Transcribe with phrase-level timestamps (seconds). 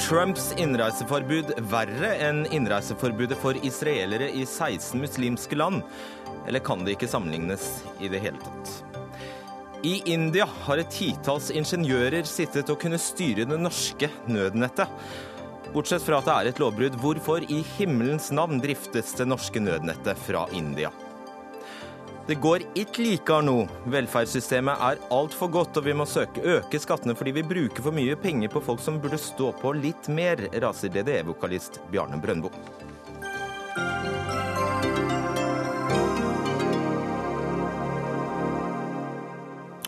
[0.00, 5.84] Trumps innreiseforbud verre enn innreiseforbudet for israelere i 16 muslimske land?
[6.48, 7.68] Eller kan det ikke sammenlignes
[8.02, 8.72] i det hele tatt?
[9.86, 14.90] I India har et titalls ingeniører sittet og kunne styre det norske nødnettet.
[15.74, 20.18] Bortsett fra at det er et lovbrudd, hvorfor i himmelens navn driftes det norske nødnettet
[20.26, 20.90] fra India?
[22.24, 23.66] Det går ikke like nå.
[23.92, 28.16] Velferdssystemet er altfor godt, og vi må søke øke skattene fordi vi bruker for mye
[28.16, 32.48] penger på folk som burde stå på litt mer, raser DDE-vokalist Bjarne Brøndbo.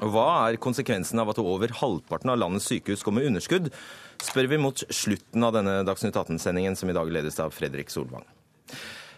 [0.04, 3.72] Hva er konsekvensen av at over halvparten av landets sykehus går med underskudd,
[4.20, 8.28] spør vi mot slutten av denne Dagsnytt 18-sendingen, som i dag ledes av Fredrik Solvang.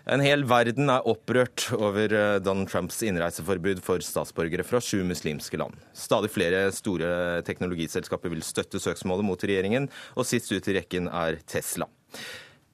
[0.08, 5.60] En hel verden er opprørt over eh, Donald Trumps innreiseforbud for statsborgere fra sju muslimske
[5.60, 5.76] land.
[5.92, 11.42] Stadig flere store teknologiselskaper vil støtte søksmålet mot regjeringen, og sist ut i rekken er
[11.44, 11.90] Tesla.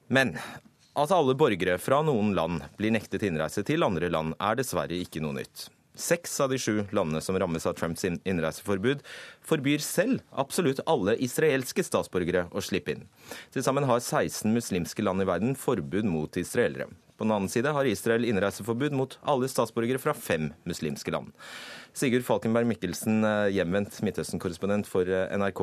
[0.07, 0.31] Men
[0.95, 5.19] at alle borgere fra noen land blir nektet innreise til andre land, er dessverre ikke
[5.25, 5.67] noe nytt.
[5.99, 9.03] Seks av de sju landene som rammes av Trumps innreiseforbud,
[9.43, 13.09] forbyr selv absolutt alle israelske statsborgere å slippe inn.
[13.51, 16.87] Til sammen har 16 muslimske land i verden forbud mot israelere.
[17.15, 21.31] På den annen side har Israel innreiseforbud mot alle statsborgere fra fem muslimske land.
[21.95, 25.61] Sigurd Falkenberg Mikkelsen, eh, hjemvendt Midtøsten-korrespondent for eh, NRK.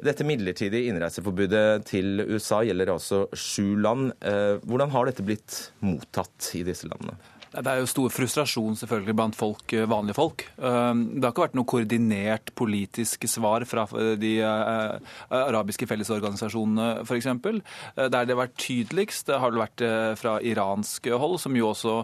[0.00, 4.14] Dette midlertidige innreiseforbudet til USA gjelder altså sju land.
[4.24, 7.18] Eh, hvordan har dette blitt mottatt i disse landene?
[7.50, 10.44] Det er jo stor frustrasjon selvfølgelig blant folk, eh, vanlige folk.
[10.56, 17.26] Eh, det har ikke vært noe koordinert politisk svar fra eh, de arabiske fellesorganisasjonene f.eks.
[17.26, 19.82] Der det har vært tydeligst, har det vært
[20.20, 21.94] fra iransk hold, som jo også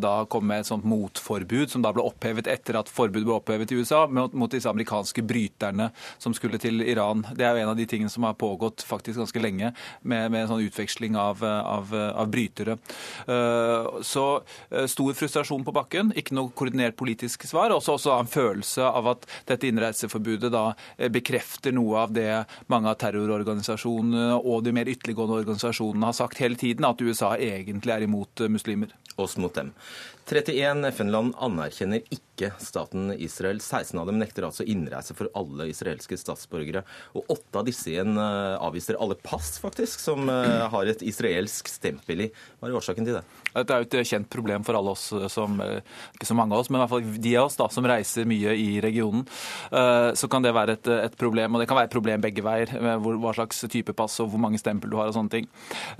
[0.00, 3.72] da kom med et sånt motforbud, som da ble opphevet etter at forbudet ble opphevet
[3.72, 5.90] i USA, mot disse amerikanske bryterne
[6.22, 7.24] som skulle til Iran.
[7.36, 9.72] Det er jo en av de tingene som har pågått faktisk ganske lenge,
[10.02, 12.78] med, med sånn utveksling av, av, av brytere.
[14.06, 14.26] Så
[14.90, 17.74] stor frustrasjon på bakken, ikke noe koordinert politisk svar.
[17.74, 20.66] Også, også en følelse av at dette innreiseforbudet da
[20.96, 22.28] eh, bekrefter noe av det
[22.72, 27.94] mange av terrororganisasjonene og de mer ytterliggående organisasjonene har sagt hele tiden, at USA egentlig
[27.94, 28.94] er imot eh, muslimer.
[29.16, 29.70] Oss mot dem.
[30.28, 33.62] 31 FN-land anerkjenner ikke staten Israel.
[33.62, 36.82] 16 av dem nekter altså innreise for alle israelske statsborgere.
[37.16, 42.26] Og åtte av disse igjen eh, avviser alle pass, faktisk, som har et israelsk stempel
[42.26, 42.30] i.
[42.58, 43.24] Hva er årsaken til det?
[43.56, 45.80] Dette er jo et kjent problem for alle oss som eh,
[46.16, 48.28] Ikke så mange av oss, men i hvert fall de av oss da, som reiser
[48.28, 49.24] mye i regionen.
[49.70, 52.44] Eh, så kan det være et, et problem, og det kan være et problem begge
[52.44, 52.72] veier.
[53.02, 55.48] Hvor, hva slags type pass og hvor mange stempel du har og sånne ting.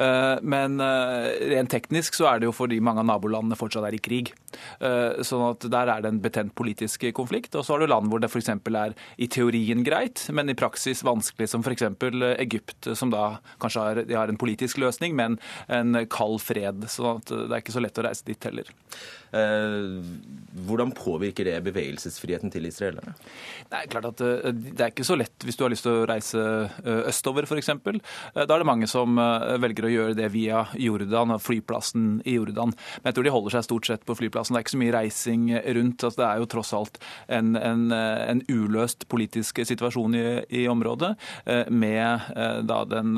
[0.02, 4.02] Eh, men rent teknisk så er det jo fordi mange av nabolandene fortsatt er i
[4.02, 4.32] krig.
[4.76, 7.54] Sånn at der er det en betent politisk konflikt.
[7.56, 8.50] Og så har du land hvor det f.eks.
[8.52, 11.86] er i teorien greit, men i praksis vanskelig, som f.eks.
[12.36, 15.38] Egypt, som da kanskje har, har en politisk løsning, men
[15.72, 16.86] en kald fred.
[16.92, 18.70] sånn at det er ikke så lett å reise dit heller.
[19.34, 20.04] Eh,
[20.66, 23.14] hvordan påvirker det bevegelsesfriheten til israelerne?
[23.66, 26.02] Det er klart at eh, det er ikke så lett hvis du har lyst til
[26.02, 26.42] å reise
[26.84, 27.72] eh, østover f.eks.
[28.36, 29.18] Da er det mange som
[29.60, 32.74] velger å gjøre det via Jordan, flyplassen i Jordan.
[33.00, 34.54] Men jeg tror de holder seg stort sett på flyplassen.
[34.54, 35.46] Det er ikke så mye reising
[35.78, 36.04] rundt.
[36.06, 37.00] Altså, det er jo tross alt
[37.32, 40.24] en, en, en uløst politisk situasjon i,
[40.62, 41.12] i området,
[41.72, 42.26] med
[42.68, 43.16] da den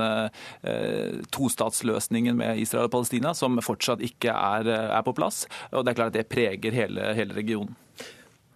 [1.34, 5.44] tostatsløsningen med Israel og Palestina som fortsatt ikke er, er på plass.
[5.72, 7.76] Og det er klart at det preger hele, hele regionen.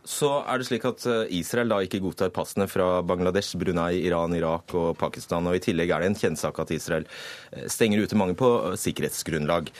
[0.03, 4.35] Så er det slik at eh, Israel da ikke godtar passene fra Bangladesh, Brunei, Iran,
[4.35, 5.47] Irak og Pakistan.
[5.47, 7.07] Og i tillegg er det en kjennsak at Israel
[7.53, 9.71] eh, stenger ute mange på eh, sikkerhetsgrunnlag.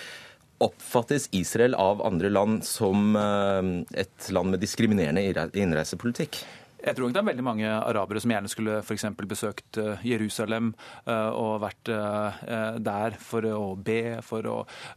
[0.63, 5.25] Oppfattes Israel av andre land som et land med diskriminerende
[5.59, 6.39] innreisepolitikk?
[6.83, 9.05] Jeg tror ikke det er veldig mange arabere som gjerne skulle f.eks.
[9.31, 10.73] besøkt eh, Jerusalem
[11.07, 14.57] eh, og vært eh, der for å be, for å,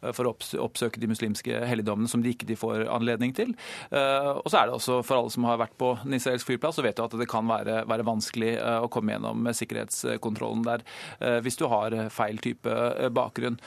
[0.09, 3.51] for å oppsøke de muslimske helligdommene som de ikke får anledning til.
[3.91, 6.85] Og så er det også for alle som har vært på en israelsk flyplass, så
[6.85, 8.53] vet du at det kan være, være vanskelig
[8.85, 10.85] å komme gjennom sikkerhetskontrollen der
[11.43, 12.77] hvis du har feil type
[13.15, 13.59] bakgrunn.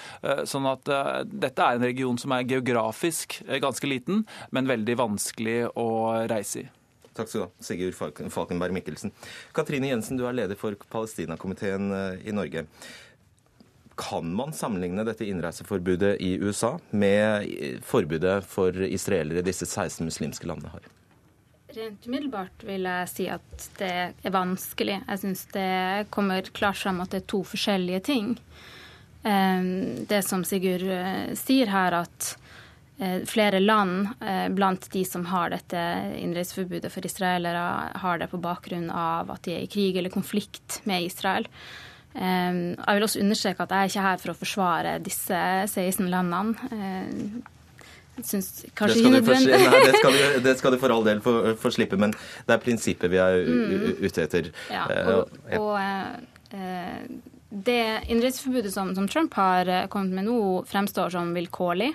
[0.49, 0.89] Sånn at
[1.29, 5.89] dette er en region som er geografisk ganske liten, men veldig vanskelig å
[6.31, 6.69] reise i.
[7.19, 9.11] Takk skal du ha, Sigurd Falkenberg Mikkelsen.
[9.53, 12.63] Katrine Jensen, du er leder for Palestinakomiteen eh, i Norge.
[13.99, 17.51] Kan man sammenligne dette innreiseforbudet i USA med
[17.83, 20.87] forbudet for israelere disse 16 muslimske landene har?
[21.75, 25.01] Rent umiddelbart vil jeg si at det er vanskelig.
[25.03, 28.37] Jeg syns det kommer klart fram at det er to forskjellige ting.
[29.27, 29.73] Eh,
[30.07, 32.48] det som Sigurd eh, sier her, at Eh,
[33.31, 35.83] flere land eh, blant de som har dette
[36.19, 37.67] innreiseforbudet for israelere,
[38.03, 41.47] har det på bakgrunn av at de er i krig eller konflikt med Israel.
[42.19, 47.45] Jeg vil også understreke at jeg er ikke her for å forsvare disse 16 landene.
[48.25, 49.53] Syns kanskje ikke nødvendig.
[49.55, 52.15] Nei, det skal, du, det skal du for all del få, få, slippe, men
[52.49, 53.85] det er prinsippet vi er mm.
[54.03, 54.49] ute etter.
[54.73, 55.77] Ja, og, og
[56.57, 57.05] eh,
[57.49, 61.93] det innreiseforbudet som, som, Trump har eh, kommet med nå, fremstår som vilkårlig.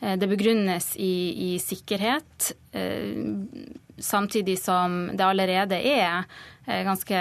[0.00, 3.18] Eh, det begrunnes i, i sikkerhet, eh,
[3.98, 6.24] samtidig som det allerede er
[6.68, 7.18] Eh, ganske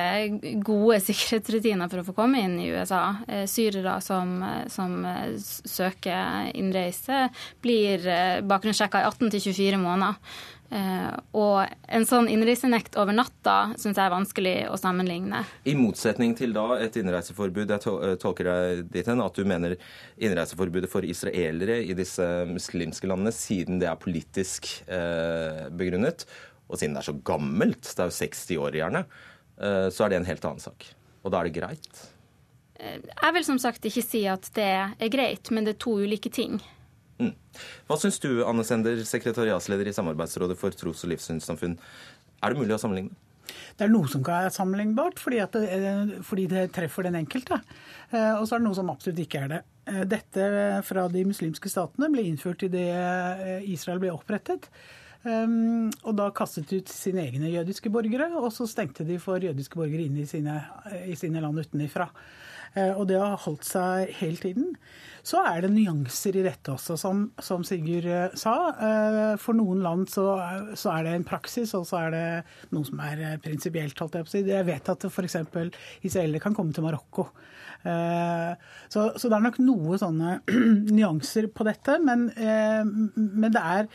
[0.59, 3.15] gode sikkerhetsrutiner for å få komme inn i USA.
[3.47, 5.00] Syrere som, som
[5.38, 7.27] søker innreise,
[7.63, 8.03] blir
[8.44, 10.19] bakgrunnssjekka i 18-24 måneder.
[10.68, 15.40] Og en sånn innreisenekt over natta syns jeg er vanskelig å sammenligne.
[15.64, 19.78] I motsetning til da et innreiseforbud, jeg tolker deg dit hen at du mener
[20.19, 24.68] innreiseforbudet for israelere i disse muslimske landene, siden det er politisk
[25.72, 26.28] begrunnet,
[26.68, 29.06] og siden det er så gammelt, det er jo 60 år gjerne,
[29.62, 30.88] Eh, så er det en helt annen sak.
[31.25, 32.02] Og da er det greit?
[32.78, 35.98] Eh, jeg vil som sagt ikke si at det er greit, men det er to
[36.04, 36.60] ulike ting.
[37.22, 37.34] Mm.
[37.88, 41.78] Hva syns du, Anne Sender, sekretariatsleder i Samarbeidsrådet for tros- og livssynssamfunn.
[42.44, 43.16] Er det mulig å sammenligne?
[43.78, 47.62] Det er noe som kan være sammenlignbart, fordi, det, eh, fordi det treffer den enkelte.
[48.12, 49.64] Og så er det noe som absolutt ikke er det.
[50.08, 50.46] Dette
[50.88, 54.70] fra de muslimske statene ble innført idet Israel ble opprettet.
[55.28, 59.80] Um, og da kastet ut sine egne jødiske borgere, og så stengte de for jødiske
[59.80, 60.60] borgere inn i sine,
[61.10, 62.08] i sine land utenifra.
[62.75, 64.72] Uh, og det har holdt seg hele tiden.
[65.28, 68.56] Så er det nyanser i dette også, som, som Sigurd uh, sa.
[68.80, 70.25] Uh, for noen land så,
[70.74, 72.25] så, er det en praksis, og så er det
[72.75, 74.44] noe som er prinsipielt, holdt jeg på å si.
[74.48, 75.40] Jeg vet at f.eks.
[76.08, 77.30] israelere kan komme til Marokko.
[77.88, 80.40] Så, så, det er nok noe sånne
[80.98, 83.88] nyanser på dette, men, men det er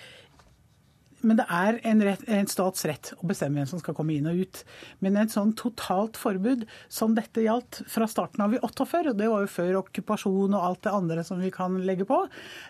[1.23, 4.29] men det er en, rett, en, stats rett å bestemme hvem som skal komme inn
[4.31, 4.63] og ut.
[5.05, 9.29] Men et sånn totalt forbud som dette gjaldt fra starten av i 48, og det
[9.31, 12.19] var jo før okkupasjon og alt det andre som vi kan legge på,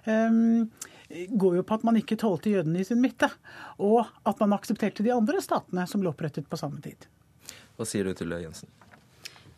[0.07, 0.69] um,
[1.09, 3.31] går jo på at man ikke tålte jødene i sin midte.
[3.81, 7.09] Og at man aksepterte de andre statene som ble opprettet på samme tid.
[7.79, 8.69] Hva sier du til det, Jensen?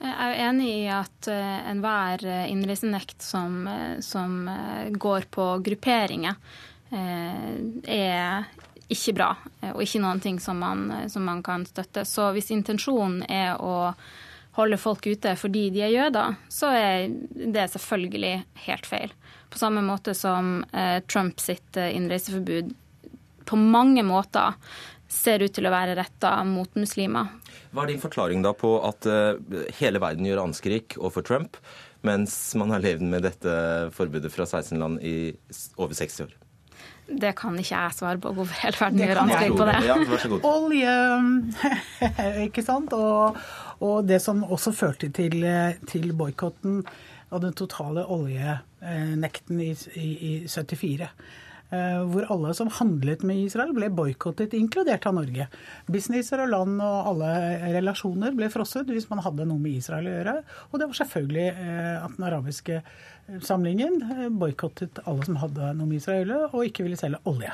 [0.05, 4.45] Jeg er jo enig i at uh, enhver innreisenekt som, uh, som
[4.95, 6.39] går på grupperinger,
[6.95, 8.45] er
[8.93, 9.31] ikke bra,
[9.63, 12.05] eh, og ikke noen ting som man, eh, som man kan støtte.
[12.05, 13.95] Så hvis intensjonen er å
[14.55, 18.35] holde folk ute fordi de er jøder, så er det selvfølgelig
[18.69, 19.15] helt feil.
[19.51, 22.75] På samme måte som eh, Trump sitt innreiseforbud
[23.45, 24.55] på mange måter
[25.09, 27.29] ser ut til å være retta mot muslimer.
[27.75, 29.07] Hva er din forklaring da på at
[29.79, 31.59] hele verden gjør anskrik overfor Trump,
[32.07, 33.53] mens man har levd med dette
[33.95, 35.35] forbudet fra 16 land i
[35.77, 36.35] over 60 år?
[37.07, 38.33] Det kan ikke jeg svare på.
[38.37, 39.79] Hvorfor hele verden gjør anslag på det?
[39.85, 39.97] Ja.
[40.51, 40.97] Olje,
[42.49, 42.95] ikke sant.
[42.97, 43.41] Og,
[43.81, 45.45] og, det som også førte til,
[45.91, 46.83] til boikotten
[47.35, 51.11] av den totale oljenekten i, i, i 74.
[51.75, 55.47] Eh, hvor alle som handlet med Israel, ble boikottet, inkludert av Norge.
[55.91, 57.31] Businesser og land og alle
[57.79, 60.35] relasjoner ble frosset hvis man hadde noe med Israel å gjøre.
[60.71, 62.83] Og det var selvfølgelig eh, at den arabiske
[63.45, 67.53] samlingen eh, boikottet alle som hadde noe med Israel og ikke ville selge olje.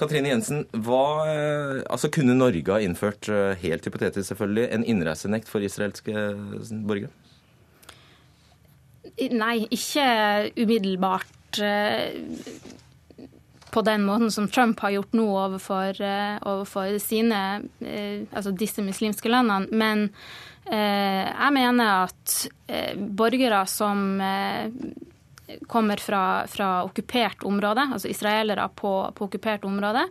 [0.00, 1.26] Katrine Jensen, hva,
[1.92, 3.28] altså Kunne Norge ha innført,
[3.60, 6.14] helt hypotetisk selvfølgelig, en innreisenekt for israelske
[6.88, 7.12] borgere?
[9.36, 10.06] Nei, ikke
[10.56, 11.60] umiddelbart
[13.70, 18.82] på den måten som Trump har gjort nå overfor, eh, overfor sine, eh, altså disse
[18.82, 19.68] muslimske landene.
[19.70, 20.10] Men eh,
[20.70, 22.34] jeg mener at
[22.96, 24.20] borgere som
[25.66, 30.04] kommer fra, fra, okkupert område, altså israelere på, på, okkupert område,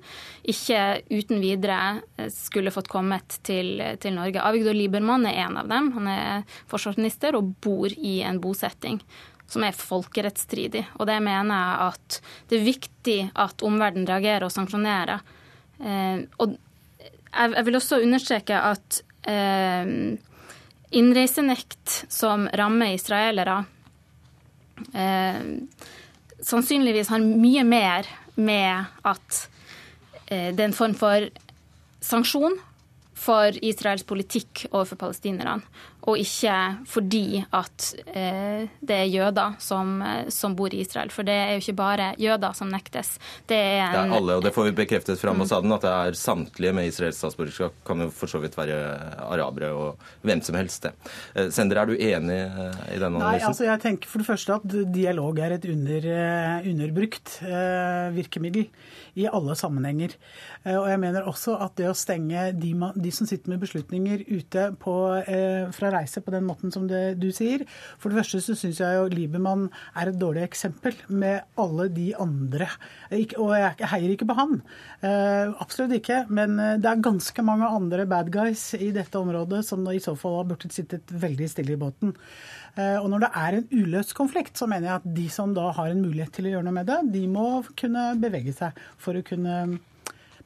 [0.44, 0.82] ikke
[1.14, 2.02] uten videre
[2.34, 4.44] skulle fått kommet til, til Norge.
[4.44, 5.92] Avigdor Liebermann er en av dem.
[5.96, 9.00] Han er forsvarsminister og bor i en bosetting
[9.50, 10.86] som er folkerettsstridig.
[11.00, 12.18] Og det mener jeg at
[12.50, 15.24] det er viktig at omverdenen reagerer og sanksjonerer.
[15.80, 16.58] Eh, og
[17.30, 19.94] jeg, vil også understreke at eh,
[20.92, 23.64] innreisenekt som rammer israelere,
[24.94, 25.42] eh,
[26.40, 29.46] sannsynligvis har mye mer med at
[30.30, 31.26] det er en form for
[32.06, 32.54] sanksjon
[33.18, 35.58] for Israels politikk overfor palestinerne,
[36.10, 36.56] og ikke
[36.90, 41.12] fordi at eh, det er jøder som, eh, som, bor i Israel.
[41.14, 43.16] For det er jo ikke bare jøder som nektes.
[43.50, 45.94] Det er, en, det er alle, og det får vi bekreftet fra ambassaden, at det
[45.94, 47.78] er samtlige med israelsk statsborgerskap.
[47.88, 48.80] Kan jo for så vidt være
[49.28, 50.94] arabere og hvem som helst, det.
[51.36, 53.28] Eh, Sender, er du enig eh, i denne analysen?
[53.28, 56.10] Nei, altså jeg tenker for det første at dialog er et under,
[56.74, 58.70] underbrukt eh, virkemiddel
[59.20, 60.16] i alle sammenhenger.
[60.66, 64.26] Eh, og jeg mener også at det å stenge de, de som sitter med beslutninger
[64.28, 67.64] ute på, eh, fra reise på den måten som det, du sier.
[68.02, 72.12] For det første så syns jeg jo Liebermann er et dårlig eksempel med alle de
[72.20, 72.70] andre.
[73.40, 74.60] Og jeg heier ikke på han.
[75.06, 76.24] Eh, absolutt ikke.
[76.34, 80.16] Men eh, det er ganske mange andre bad guys i dette området som i så
[80.20, 82.16] fall har burde sittet veldig stille i båten.
[82.78, 85.66] Uh, og når det er en uløst konflikt, så mener jeg at de som da
[85.76, 87.48] har en mulighet til å gjøre noe med det, de må
[87.80, 89.56] kunne bevege seg for å kunne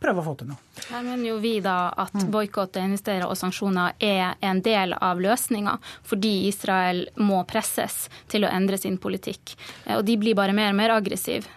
[0.04, 0.60] prøve å få til noe.
[0.90, 2.28] Her mener jo vi da at mm.
[2.34, 8.52] boikott, investere og sanksjoner er en del av løsninga, fordi Israel må presses til å
[8.52, 9.56] endre sin politikk.
[9.86, 11.48] Eh, og de blir bare mer og mer aggressive.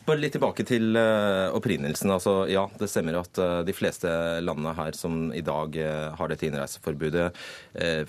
[0.00, 0.06] Mm.
[0.08, 2.10] Bare litt tilbake til uh, opprinnelsen.
[2.10, 4.08] Altså, ja, det stemmer at uh, de fleste
[4.40, 7.30] landene her som i dag uh, har dette innreiseforbudet,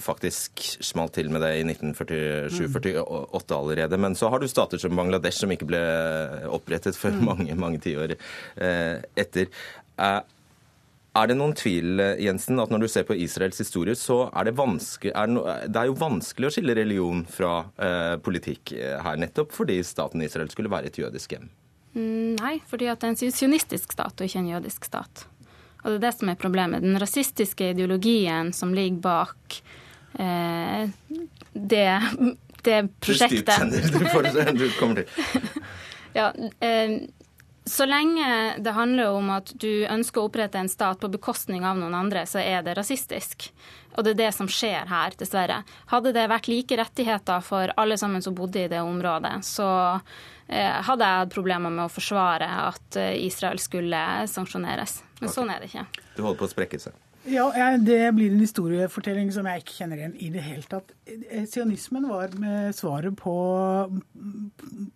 [0.02, 4.00] faktisk smalt til med det i 1947-48 allerede.
[4.02, 5.82] Men så har du stater som Bangladesh som ikke ble
[6.50, 7.24] opprettet for mm.
[7.28, 8.16] mange, mange tiår
[8.58, 9.52] etter.
[10.02, 14.56] Er det noen tvil Jensen, at når du ser på Israels historie, så er det,
[14.58, 19.82] er no, det er jo vanskelig å skille religion fra eh, politikk her, nettopp fordi
[19.86, 21.52] staten Israel skulle være et jødisk hjem?
[21.94, 25.26] Mm, nei, fordi at det er en sionistisk stat og ikke en jødisk stat.
[25.82, 26.84] Og det er det som er problemet.
[26.86, 29.62] Den rasistiske ideologien som ligger bak
[30.22, 30.92] eh,
[31.54, 31.88] det,
[32.64, 33.92] det prosjektet
[34.56, 35.42] Du kommer til.
[36.20, 36.30] ja,
[36.62, 37.02] eh,
[37.66, 41.78] så lenge det handler om at du ønsker å opprette en stat på bekostning av
[41.78, 43.52] noen andre, så er det rasistisk.
[43.98, 45.62] Og det er det som skjer her, dessverre.
[45.92, 49.68] Hadde det vært like rettigheter for alle sammen som bodde i det området, så
[50.58, 55.00] hadde jeg hatt problemer med å forsvare at eh, Israel skulle sanksjoneres.
[55.22, 55.36] Men okay.
[55.38, 55.86] sånn er det ikke.
[56.18, 56.98] Du holder på å sprekke seg?
[57.30, 60.92] Ja, Det blir en historiefortelling som jeg ikke kjenner igjen i det hele tatt.
[61.06, 63.36] Eh, sionismen var med svaret på,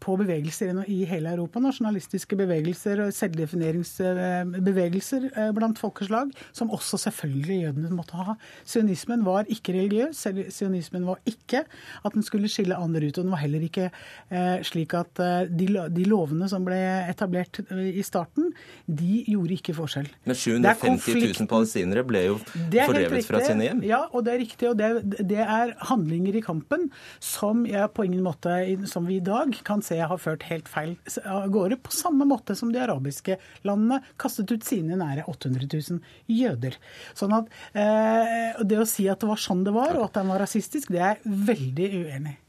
[0.01, 1.59] på bevegelser i hele Europa.
[1.61, 8.35] Nasjonalistiske bevegelser og selvdefineringsbevegelser eh, blant folkeslag, som også selvfølgelig jødene måtte ha.
[8.65, 10.27] Sionismen var ikke religiøs.
[10.55, 11.63] Sionismen var ikke
[12.05, 13.17] at den skulle skille andre ut.
[13.19, 13.91] Og den var heller ikke
[14.31, 15.13] eh, slik at
[15.51, 18.53] de, de lovene som ble etablert i starten,
[18.89, 20.09] de gjorde ikke forskjell.
[20.25, 23.83] Men 750 000 palestinere ble ble jo fordrevet fra sine hjem.
[23.87, 24.69] Ja, og det er riktig.
[24.71, 26.87] Og det, det, er handlinger i kampen
[27.23, 28.55] som jeg på ingen måte,
[28.89, 31.79] som vi i dag kan se har ført helt feil av gårde.
[31.85, 36.79] På samme måte som de arabiske landene kastet ut sine nære 800 000 jøder.
[37.17, 40.31] Sånn at eh, Det å si at det var sånn det var, og at den
[40.31, 42.39] var rasistisk, det er jeg veldig uenig i.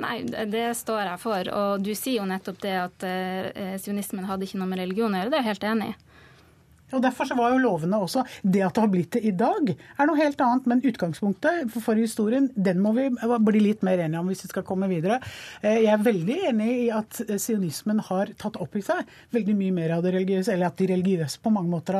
[0.00, 1.50] Nei, det står jeg for.
[1.56, 5.20] Og du sier jo nettopp det at eh, sionismen hadde ikke noe med religion å
[5.20, 5.32] gjøre.
[5.32, 5.96] Det er jeg helt enig i.
[6.92, 9.70] Og Derfor så var jo lovene også Det at det har blitt det i dag,
[9.72, 10.66] er noe helt annet.
[10.70, 14.66] Men utgangspunktet for historien den må vi bli litt mer enige om hvis vi skal
[14.66, 15.20] komme videre.
[15.62, 19.76] Eh, jeg er veldig enig i at sionismen har tatt opp i seg veldig mye
[19.76, 21.98] mer av det religiøse, eller at de religiøse på mange måter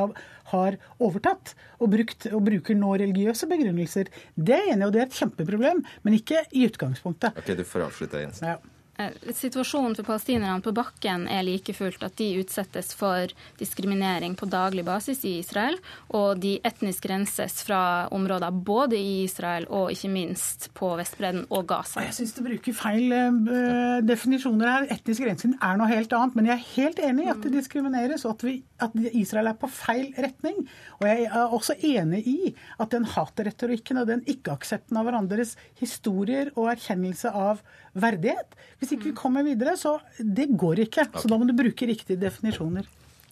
[0.51, 4.11] har overtatt og, brukt, og bruker nå religiøse begrunnelser.
[4.35, 7.37] Det er jeg enig i, og det er et kjempeproblem, men ikke i utgangspunktet.
[7.37, 8.53] Ok, Du får avslutte, Jensen.
[8.53, 8.70] Ja.
[9.01, 14.49] Eh, situasjonen for palestinerne på bakken er like fullt at de utsettes for diskriminering på
[14.49, 15.77] daglig basis i Israel,
[16.17, 21.67] og de etnisk renses fra områder både i Israel og ikke minst på Vestbredden og
[21.69, 22.03] Gaza.
[22.05, 24.87] Jeg syns du bruker feil uh, definisjoner her.
[24.97, 26.37] Etnisk rensing er noe helt annet.
[26.37, 29.59] Men jeg er helt enig i at det diskrimineres, og at, vi, at Israel er
[29.59, 30.63] på feil retning.
[30.99, 36.51] Og jeg er også enig i at den hatretorikken og den ikke-aksepten av hverandres historier
[36.55, 37.63] og erkjennelse av
[37.93, 41.07] verdighet Hvis ikke vi kommer videre, så det går ikke.
[41.17, 42.87] Så da må du bruke riktige definisjoner.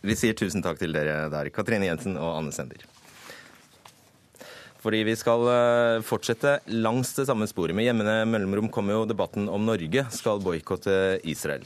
[0.05, 2.85] Vi sier tusen takk til dere der, Katrine Jensen og Anne Sender.
[4.79, 7.75] Fordi vi skal eh, fortsette langs det samme sporet.
[7.75, 11.65] Med jevne mellomrom kommer jo debatten om Norge skal boikotte Israel.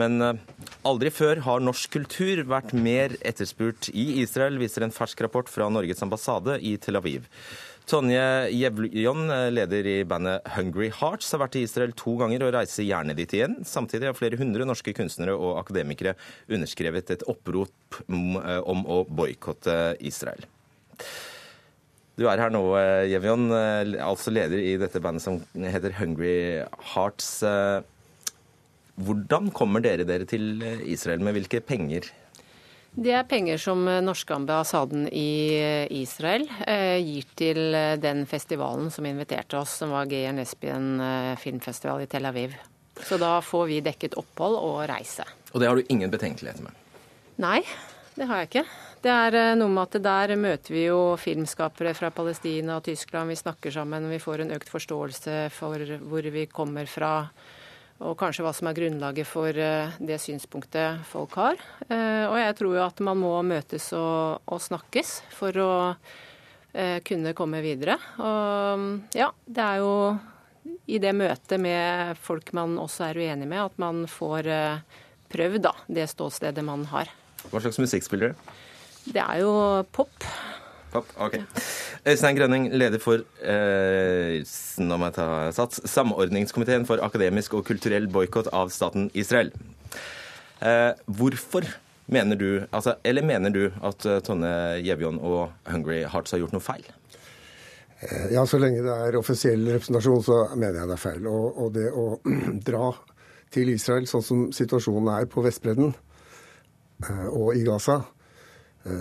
[0.00, 0.40] Men eh,
[0.88, 5.68] aldri før har norsk kultur vært mer etterspurt i Israel, viser en fersk rapport fra
[5.68, 7.28] Norges ambassade i Tel Aviv.
[7.84, 12.54] Tonje Jevljon, eh, leder i bandet Hungry Hearts, har vært i Israel to ganger og
[12.56, 13.58] reiser gjerne dit igjen.
[13.68, 16.16] Samtidig har flere hundre norske kunstnere og akademikere
[16.48, 20.48] underskrevet et opprop om å boikotte Israel.
[22.14, 26.62] Du er her nå, eh, Jevjon, eh, altså leder i dette bandet som heter Hungry
[26.94, 27.42] Hearts.
[27.42, 27.82] Eh,
[29.02, 31.18] hvordan kommer dere dere til Israel?
[31.26, 32.06] Med hvilke penger?
[32.94, 35.58] Det er penger som norske ambassaden i
[35.98, 36.46] Israel
[37.02, 41.02] gir til den festivalen som inviterte oss, som var GR Espien
[41.42, 42.54] filmfestival i Tel Aviv.
[43.02, 45.26] Så da får vi dekket opphold og reise.
[45.52, 46.78] Og det har du ingen betenkeligheter med?
[47.42, 47.60] Nei,
[48.14, 48.64] det har jeg ikke.
[49.04, 53.32] Det er eh, noe med at der møter vi jo filmskapere fra Palestina og Tyskland.
[53.32, 57.12] Vi snakker sammen, vi får en økt forståelse for hvor vi kommer fra.
[58.02, 61.60] Og kanskje hva som er grunnlaget for eh, det synspunktet folk har.
[61.86, 65.74] Eh, og jeg tror jo at man må møtes og, og snakkes for å
[66.74, 67.96] eh, kunne komme videre.
[68.18, 69.94] Og ja, det er jo
[70.90, 74.48] i det møtet med folk man også er uenig med, at man får
[75.30, 77.12] prøvd da, det ståstedet man har.
[77.52, 78.60] Hva slags musikk spiller dere?
[79.04, 79.54] Det er jo
[79.92, 80.24] pop.
[80.94, 81.40] Pop, ok.
[82.06, 84.44] Øystein Grønning, leder for eh,
[84.78, 89.50] nå må jeg ta sats, Samordningskomiteen for akademisk og kulturell boikott av staten Israel.
[90.62, 91.66] Eh, hvorfor
[92.06, 94.54] mener du, altså, eller mener du at Tonne Tonje
[94.86, 96.86] Gjevjon og Hungry Hearts har gjort noe feil?
[97.98, 101.26] Eh, ja, så lenge det er offisiell representasjon, så mener jeg det er feil.
[101.26, 102.08] Og, og det å
[102.70, 102.94] dra
[103.50, 108.23] til Israel sånn som situasjonen er på Vestbredden eh, og i Gaza, Eh,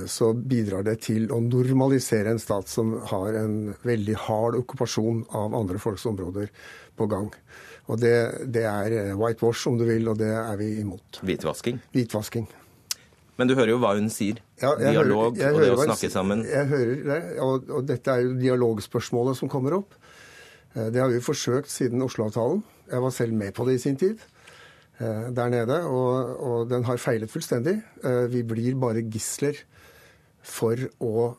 [0.07, 5.55] så bidrar det til å normalisere en stat som har en veldig hard okkupasjon av
[5.57, 6.47] andre folks områder
[6.95, 7.31] på gang.
[7.91, 8.15] Og det,
[8.53, 11.19] det er eh, whitewash, om du vil, og det er vi imot.
[11.25, 11.81] Hvitvasking?
[11.95, 12.45] Hvitvasking.
[13.39, 14.39] Men du hører jo hva hun sier.
[14.61, 16.45] Ja, Dialog hører, og det å snakke sammen.
[16.47, 19.97] Jeg hører det, og, og dette er jo dialogspørsmålet som kommer opp.
[20.77, 22.63] Eh, det har vi forsøkt siden Oslo-avtalen.
[22.93, 24.29] Jeg var selv med på det i sin tid
[25.03, 27.73] der nede, og, og den har feilet fullstendig.
[28.31, 29.57] Vi blir bare gisler
[30.43, 31.33] for å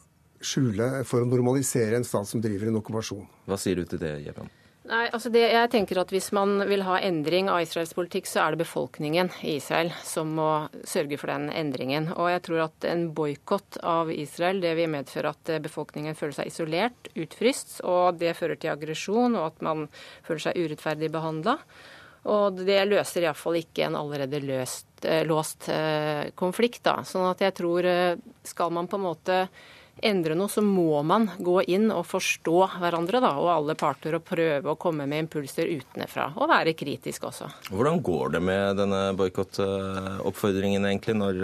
[0.44, 3.24] skjule, for å normalisere en stat som driver en okkupasjon.
[3.48, 4.50] Hva sier du til det, Jepan?
[4.84, 8.42] Nei, altså det, jeg tenker at Hvis man vil ha endring av Israels politikk, så
[8.42, 10.48] er det befolkningen i Israel som må
[10.84, 12.10] sørge for den endringen.
[12.12, 16.52] Og jeg tror at en boikott av Israel det vil medføre at befolkningen føler seg
[16.52, 17.78] isolert, utfryst.
[17.88, 19.86] Og det fører til aggresjon og at man
[20.26, 21.56] føler seg urettferdig behandla.
[22.34, 26.82] Og det løser iallfall ikke en allerede løst, eh, låst eh, konflikt.
[26.84, 27.00] Da.
[27.06, 29.38] Sånn at jeg tror eh, skal man på en måte
[30.04, 34.24] endre noe, så må man gå inn og forstå hverandre da, og alle parter og
[34.26, 36.32] prøve å komme med impulser utenfra.
[36.34, 37.46] Og være kritisk også.
[37.70, 41.38] Hvordan går det med denne boikottoppfordringen egentlig, når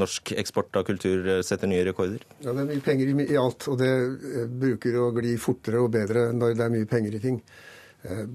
[0.00, 2.24] norsk eksport av kultur setter nye rekorder?
[2.40, 3.92] Ja, Det er mye penger i alt, og det
[4.64, 7.42] bruker å gli fortere og bedre når det er mye penger i ting.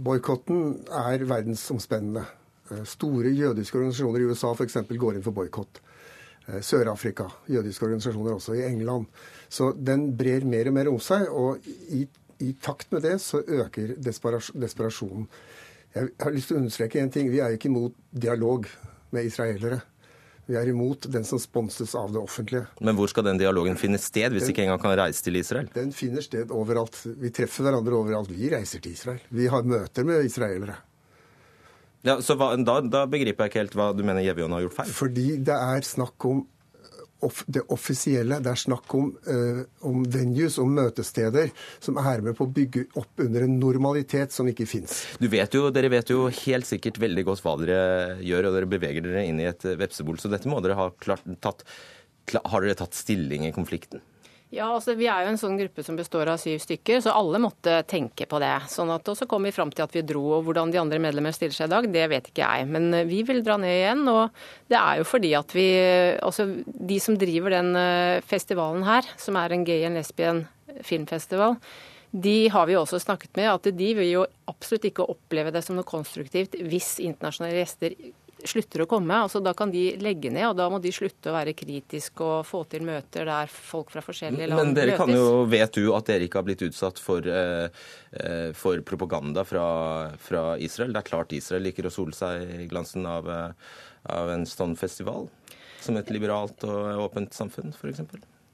[0.05, 2.29] Boikotten er verdensomspennende.
[2.71, 4.77] Eh, store jødiske organisasjoner i USA f.eks.
[4.89, 5.81] går inn for boikott.
[6.47, 9.07] Eh, Sør-Afrika, jødiske organisasjoner også, i England.
[9.49, 12.05] Så den brer mer og mer om seg, og i,
[12.39, 15.27] i takt med det så øker desperasjonen.
[15.95, 17.31] Jeg har lyst til å understreke en ting.
[17.33, 18.67] Vi er ikke imot dialog
[19.09, 19.81] med israelere.
[20.49, 22.63] Vi er imot den som sponses av det offentlige.
[22.81, 25.69] Men hvor skal den dialogen finne sted, hvis den, ikke engang kan reise til Israel?
[25.75, 26.97] Den finner sted overalt.
[27.05, 28.31] Vi treffer hverandre overalt.
[28.33, 29.21] Vi reiser til Israel.
[29.29, 30.77] Vi har møter med israelere.
[32.07, 34.77] Ja, så hva, da, da, begriper jeg ikke helt hva du mener Jevjon har gjort
[34.77, 34.95] feil?
[34.95, 36.45] Fordi det er snakk om
[37.51, 38.37] det offisielle.
[38.39, 41.51] Det er snakk om, uh, om, venues, om møtesteder,
[41.83, 45.01] som er med på å bygge opp under en normalitet som ikke fins.
[45.19, 47.81] Dere vet jo helt sikkert veldig godt hva dere
[48.23, 50.21] gjør, og dere beveger dere inn i et vepsebol.
[50.21, 51.67] Så dette må dere ha klart tatt
[52.29, 54.03] Har dere tatt stilling i konflikten?
[54.49, 57.37] Ja, altså Vi er jo en sånn gruppe som består av syv stykker, så alle
[57.41, 58.55] måtte tenke på det.
[58.71, 60.23] Sånn at, Og så kom vi fram til at vi dro.
[60.39, 62.65] og Hvordan de andre medlemmer stiller seg i dag, det vet ikke jeg.
[62.73, 64.01] Men eh, vi vil dra ned igjen.
[64.09, 64.33] Og
[64.71, 65.67] det er jo fordi at vi
[66.19, 70.47] Altså de som driver den eh, festivalen her, som er en gay and lesbian
[70.81, 71.59] filmfestival,
[72.09, 75.77] de har vi også snakket med, at de vil jo absolutt ikke oppleve det som
[75.77, 77.93] noe konstruktivt hvis internasjonale gjester
[78.47, 79.15] slutter å komme.
[79.25, 82.47] altså Da kan de legge ned, og da må de slutte å være kritiske og
[82.47, 84.71] få til møter der folk fra forskjellige land møtes.
[84.71, 87.67] Men dere kan jo, vet du at dere ikke har blitt utsatt for, eh,
[88.13, 89.67] eh, for propaganda fra,
[90.17, 90.93] fra, Israel?
[90.93, 93.51] Det er klart Israel liker å sole seg i glansen av, eh,
[94.09, 95.29] av en sånn festival.
[95.79, 98.03] Som et liberalt og åpent samfunn, f.eks.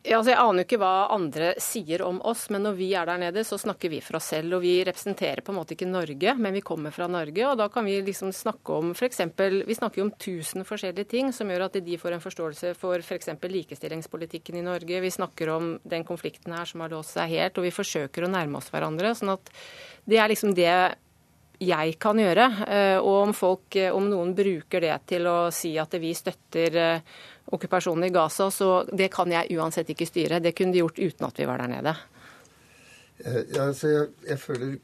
[0.06, 3.08] Ja, altså jeg aner jo ikke hva andre sier om oss, men når vi er
[3.10, 4.54] der nede, så snakker vi for oss selv.
[4.60, 7.42] Og vi representerer på en måte ikke Norge, men vi kommer fra Norge.
[7.50, 9.24] Og da kan vi liksom snakke om f.eks.
[9.66, 13.02] Vi snakker jo om tusen forskjellige ting som gjør at de får en forståelse for
[13.02, 13.32] f.eks.
[13.34, 15.02] For likestillingspolitikken i Norge.
[15.02, 18.34] Vi snakker om den konflikten her som har låst seg helt, og vi forsøker å
[18.36, 19.16] nærme oss hverandre.
[19.18, 19.50] sånn at
[20.06, 20.76] det er liksom det
[21.66, 22.50] jeg kan gjøre.
[22.68, 27.16] Eh, og om folk, om noen bruker det til å si at vi støtter eh,
[27.54, 30.42] okkupasjonen i Gaza, så det kan jeg uansett ikke styre.
[30.42, 31.96] Det kunne de gjort uten at vi var der nede.
[33.20, 34.78] Eh, ja, altså jeg, jeg, føler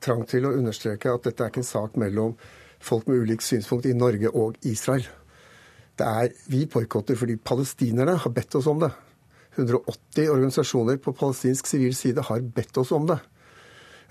[0.00, 2.34] trang til å understreke at dette er ikke en sak mellom
[2.80, 5.06] folk med ulikt synspunkt i Norge og Israel.
[6.00, 8.90] Det er Vi boikotter fordi palestinerne har bedt oss om det.
[9.58, 13.18] 180 organisasjoner på palestinsk sivil side har bedt oss om det.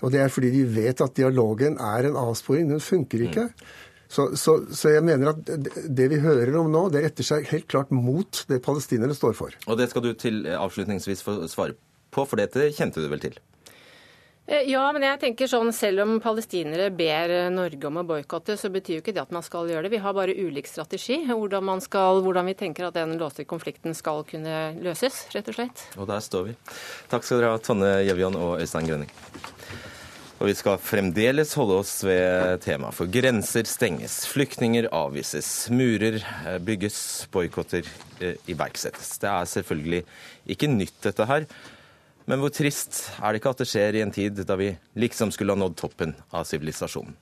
[0.00, 2.70] Og det er fordi de vet at dialogen er en avsporing.
[2.70, 3.48] Den funker ikke.
[4.10, 5.44] Så, så, så, jeg mener at
[5.86, 9.54] det vi hører om nå, det retter seg helt klart mot det palestinerne står for.
[9.70, 11.78] Og det skal du til avslutningsvis få svare
[12.10, 13.38] på, for dette kjente du vel til?
[14.50, 18.56] Eh, ja, men jeg tenker sånn, selv om palestinere ber eh, Norge om å boikotte,
[18.58, 19.92] så betyr jo ikke det at man skal gjøre det.
[19.94, 21.20] Vi har bare ulik strategi.
[21.28, 25.86] Hvordan, skal, hvordan vi tenker at den låste konflikten skal kunne løses, rett og slett.
[26.02, 26.58] Og der står vi.
[27.12, 29.14] Takk skal dere ha, Tonne Gjevjon og Øystein Grønning.
[30.40, 36.56] Og vi skal fremdeles holde oss ved temaet, for grenser stenges, flyktninger avvises, murer eh,
[36.64, 37.00] bygges,
[37.32, 37.84] boikotter
[38.48, 39.18] iverksettes.
[39.20, 40.00] Det er selvfølgelig
[40.56, 41.44] ikke nytt, dette her.
[42.24, 44.70] Men hvor trist er det ikke at det skjer i en tid da vi
[45.02, 47.12] liksom skulle ha nådd toppen av sivilisasjonen?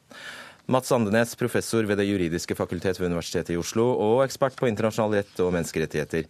[0.68, 5.16] Mats Andenes, professor ved Det juridiske fakultet ved Universitetet i Oslo og ekspert på internasjonal
[5.16, 6.26] rett og menneskerettigheter.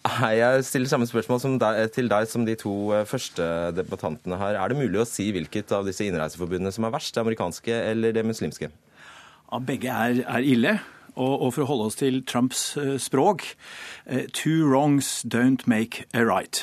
[0.00, 3.44] Jeg stiller samme spørsmål deg, til deg som de to eh, første
[3.76, 4.56] debattantene her.
[4.56, 8.16] Er det mulig å si hvilket av disse innreiseforbudene som er verst, det amerikanske eller
[8.16, 8.70] det muslimske?
[8.70, 10.78] Ja, begge er, er ille.
[11.20, 13.42] Og, og, for å holde oss til Trumps uh, språk
[14.06, 16.62] uh, Two wrongs don't make a right.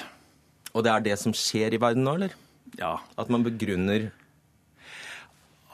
[0.73, 2.33] Og det er det som skjer i verden nå, eller?
[2.79, 2.95] Ja.
[3.19, 4.09] At man begrunner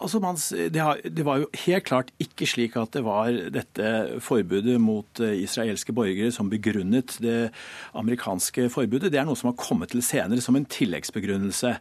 [0.03, 0.37] Altså, man,
[0.73, 5.21] det, har, det, var jo helt klart ikke slik at det var dette forbudet mot
[5.23, 7.37] eh, israelske borgere som begrunnet det
[7.95, 9.13] amerikanske forbudet.
[9.13, 11.73] Det er noe som har kommet til senere som en tilleggsbegrunnelse.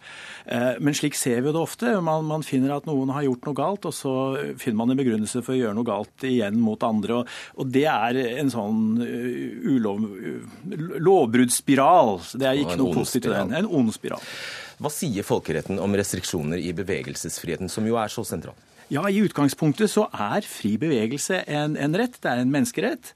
[0.47, 1.97] Eh, men slik ser vi jo det ofte.
[2.05, 4.15] Man, man finner at noen har gjort noe galt, og så
[4.55, 7.23] finner man en begrunnelse for å gjøre noe galt igjen mot andre.
[7.23, 10.07] Og, og det er en sånn uh, ulov,
[11.03, 12.21] lovbruddsspiral.
[12.39, 13.57] Det er ikke noe positivt i den.
[13.63, 14.23] En ond spiral.
[14.83, 18.59] Hva sier folkeretten om restriksjoner i bevegelsesfriheten, som jo er så sentral?
[18.93, 22.19] Ja, I utgangspunktet så er fri bevegelse en, en rett.
[22.21, 23.13] Det er en menneskerett.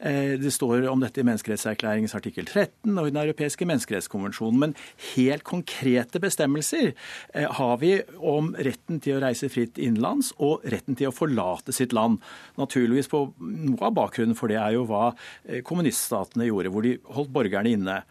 [0.00, 4.58] Eh, det står om dette i menneskerettserklæringens artikkel 13 og i Den europeiske menneskerettskonvensjonen.
[4.64, 4.74] Men
[5.12, 10.98] helt konkrete bestemmelser eh, har vi om retten til å reise fritt innenlands og retten
[10.98, 12.18] til å forlate sitt land.
[12.58, 16.96] Naturligvis på Noe av bakgrunnen for det er jo hva eh, kommuniststatene gjorde, hvor de
[17.12, 18.02] holdt borgerne inne.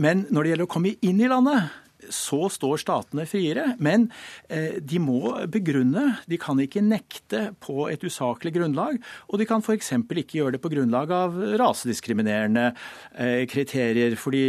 [0.00, 1.66] Men når det gjelder å komme inn i landet,
[2.10, 3.72] så står statene friere.
[3.82, 4.08] Men
[4.48, 6.18] eh, de må begrunne.
[6.30, 8.98] De kan ikke nekte på et usaklig grunnlag.
[9.30, 9.94] Og de kan f.eks.
[10.22, 12.70] ikke gjøre det på grunnlag av rasediskriminerende
[13.14, 14.16] eh, kriterier.
[14.16, 14.44] fordi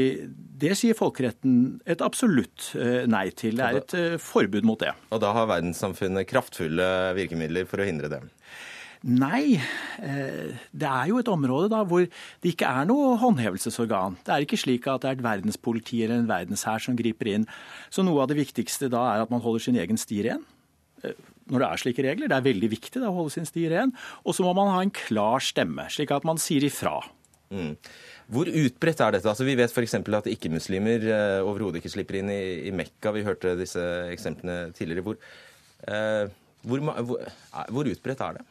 [0.63, 3.57] det sier folkeretten et absolutt eh, nei til.
[3.59, 4.93] Det er et forbud mot det.
[5.11, 6.87] Og da har verdenssamfunnet kraftfulle
[7.17, 8.23] virkemidler for å hindre det?
[9.03, 9.57] Nei,
[9.99, 14.15] eh, det er jo et område da hvor det ikke er noe håndhevelsesorgan.
[14.23, 17.47] Det er ikke slik at det er et verdenspoliti eller en verdenshær som griper inn.
[17.91, 20.45] Så noe av det viktigste da er at man holder sin egen sti ren.
[21.03, 21.17] Eh,
[21.51, 22.31] når det er slike regler.
[22.31, 23.91] Det er veldig viktig da, å holde sin sti ren.
[24.23, 27.01] Og så må man ha en klar stemme, slik at man sier ifra.
[27.53, 27.73] Mm.
[28.33, 29.27] Hvor utbredt er dette?
[29.29, 29.97] Altså, vi vet f.eks.
[29.99, 33.11] at ikke-muslimer eh, overhodet ikke slipper inn i, i, Mekka.
[33.17, 35.03] Vi hørte disse eksemplene tidligere.
[35.03, 35.19] Hvor,
[35.91, 36.31] eh,
[36.63, 37.29] hvor, hvor,
[37.75, 38.47] hvor utbredt er det?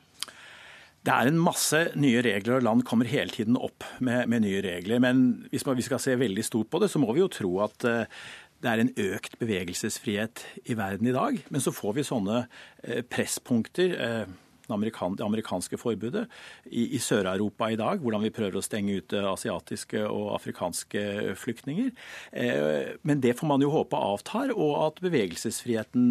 [1.03, 4.61] Det er en masse nye regler, og land kommer hele tiden opp med, med nye
[4.63, 5.03] regler.
[5.03, 7.87] Men hvis vi skal se veldig stort på det, så må vi jo tro at
[7.89, 8.21] eh,
[8.63, 11.41] det er en økt bevegelsesfrihet i verden i dag.
[11.51, 12.45] Men så får vi sånne
[12.87, 14.37] eh, presspunkter eh,
[14.69, 16.27] det amerikanske forbudet
[16.71, 21.93] i, i Sør-Europa i dag, hvordan vi prøver å stenge ute asiatiske og afrikanske flyktninger.
[22.33, 26.09] Eh, men det får man jo håpe avtar, og at bevegelsesfriheten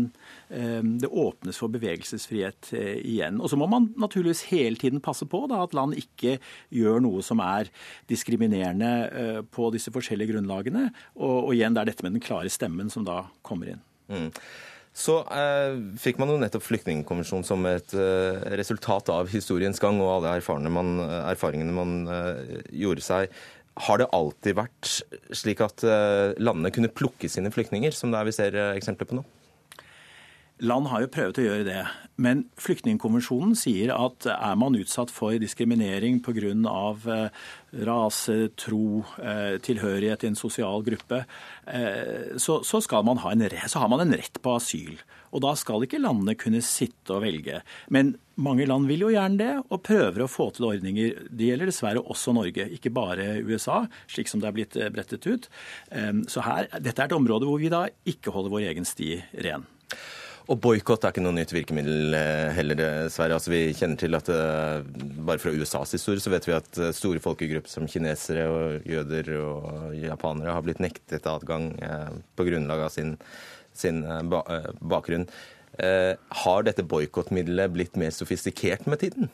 [0.49, 3.41] eh, Det åpnes for bevegelsesfrihet eh, igjen.
[3.41, 6.37] Og så må man naturligvis hele tiden passe på da, at land ikke
[6.73, 7.71] gjør noe som er
[8.11, 10.89] diskriminerende eh, på disse forskjellige grunnlagene.
[11.17, 13.81] Og, og, igjen, det er dette med den klare stemmen som da kommer inn.
[14.11, 14.29] Mm.
[14.91, 20.17] Så eh, fikk man jo nettopp Flyktningkonvensjonen som et eh, resultat av historiens gang og
[20.17, 20.97] alle man,
[21.31, 23.35] erfaringene man eh, gjorde seg.
[23.87, 24.89] Har det alltid vært
[25.31, 29.07] slik at eh, landene kunne plukke sine flyktninger, som det er vi ser eh, eksempler
[29.07, 29.23] på nå?
[30.61, 31.81] Land har jo prøvd å gjøre det.
[32.21, 36.51] Men Flyktningkonvensjonen sier at er man utsatt for diskriminering pga.
[36.51, 37.39] Eh,
[37.87, 41.23] rase, tro, eh, tilhørighet i en sosial gruppe,
[41.65, 44.99] eh, så, så, man en, så, har man en rett på asyl.
[45.31, 47.63] Og da skal ikke landene kunne sitte og velge.
[47.89, 51.25] Men mange land vil jo gjerne det, og prøver å få til ordninger.
[51.31, 55.47] Det gjelder dessverre også Norge, ikke bare USA, slik som det er blitt brettet ut.
[56.27, 59.15] Så her, dette er et område hvor vi da ikke holder vår egen sti
[59.47, 59.63] ren.
[60.49, 63.37] Og boikott er ikke noe nytt virkemiddel eh, heller, dessverre.
[63.37, 64.81] Altså, vi kjenner til at uh,
[65.27, 69.95] bare fra USAs historie så vet vi at store folkegrupper som kinesere og jøder og
[69.99, 71.71] japanere har blitt nektet adgang
[72.35, 73.13] på grunnlag av sin,
[73.77, 74.01] sin
[74.81, 75.27] bakgrunn.
[76.43, 79.29] har dette boikottmiddelet blitt mer sofistikert med tiden?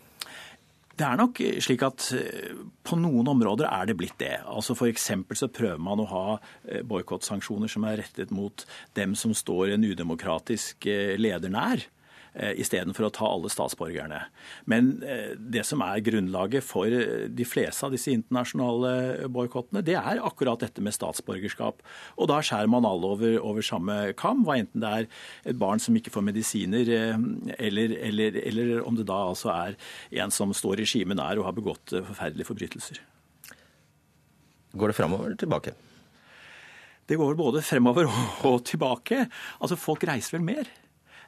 [0.98, 2.56] Det er nok slik at eh,
[2.88, 4.40] på noen områder er det blitt det.
[4.50, 5.12] Altså F.eks.
[5.38, 6.24] så prøver man å ha
[6.66, 8.66] eh, boikottsanksjoner som er rettet mot
[8.98, 11.86] dem som står en udemokratisk eh, leder nær.
[12.38, 14.22] Eh, istedenfor å ta alle statsborgerne.
[14.70, 20.24] Men eh, det som er grunnlaget for de fleste av disse internasjonale boikottene, det er
[20.24, 21.84] akkurat dette med statsborgerskap.
[22.18, 25.10] Og da skjærer man alle over, over samme kam, hva enten det er
[25.52, 26.94] et barn som ikke får medisiner,
[27.58, 29.78] eller, eller, eller om det da altså er
[30.24, 33.04] en som står regimet nær og har begått forferdelige forbrytelser.
[34.78, 35.74] Går det framover eller tilbake?
[37.08, 38.10] Det går både fremover
[38.50, 39.24] og tilbake.
[39.62, 40.68] Altså, folk reiser vel mer.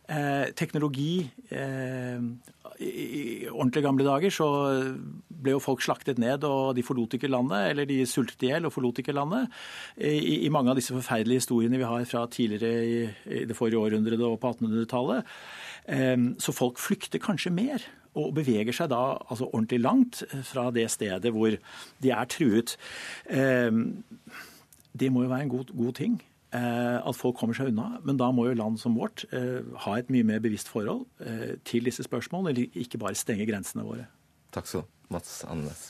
[0.10, 2.17] Eh, teknologi eh,
[2.82, 4.48] I ordentlig gamle dager så
[5.30, 7.69] ble jo folk slaktet ned, og de forlot ikke landet.
[7.69, 9.52] Eller de sultet i hjel og forlot ikke landet.
[10.02, 13.00] I, I, mange av disse forferdelige historiene vi har fra tidligere i,
[13.39, 15.30] i det forrige århundret og på 1800-tallet.
[15.93, 17.86] Eh, så folk flykter kanskje mer
[18.17, 21.54] og beveger seg da altså ordentlig langt fra det stedet hvor
[22.02, 22.74] de er truet.
[23.30, 23.69] Eh,
[25.00, 26.17] det må jo være en god, god ting
[26.51, 27.99] at folk kommer seg unna.
[28.01, 31.05] Men da må jo land som vårt eh, ha et mye mer bevisst forhold
[31.69, 34.09] til disse spørsmålene, eller ikke bare stenge grensene våre.
[34.55, 35.89] Takk skal du Mats Andenes.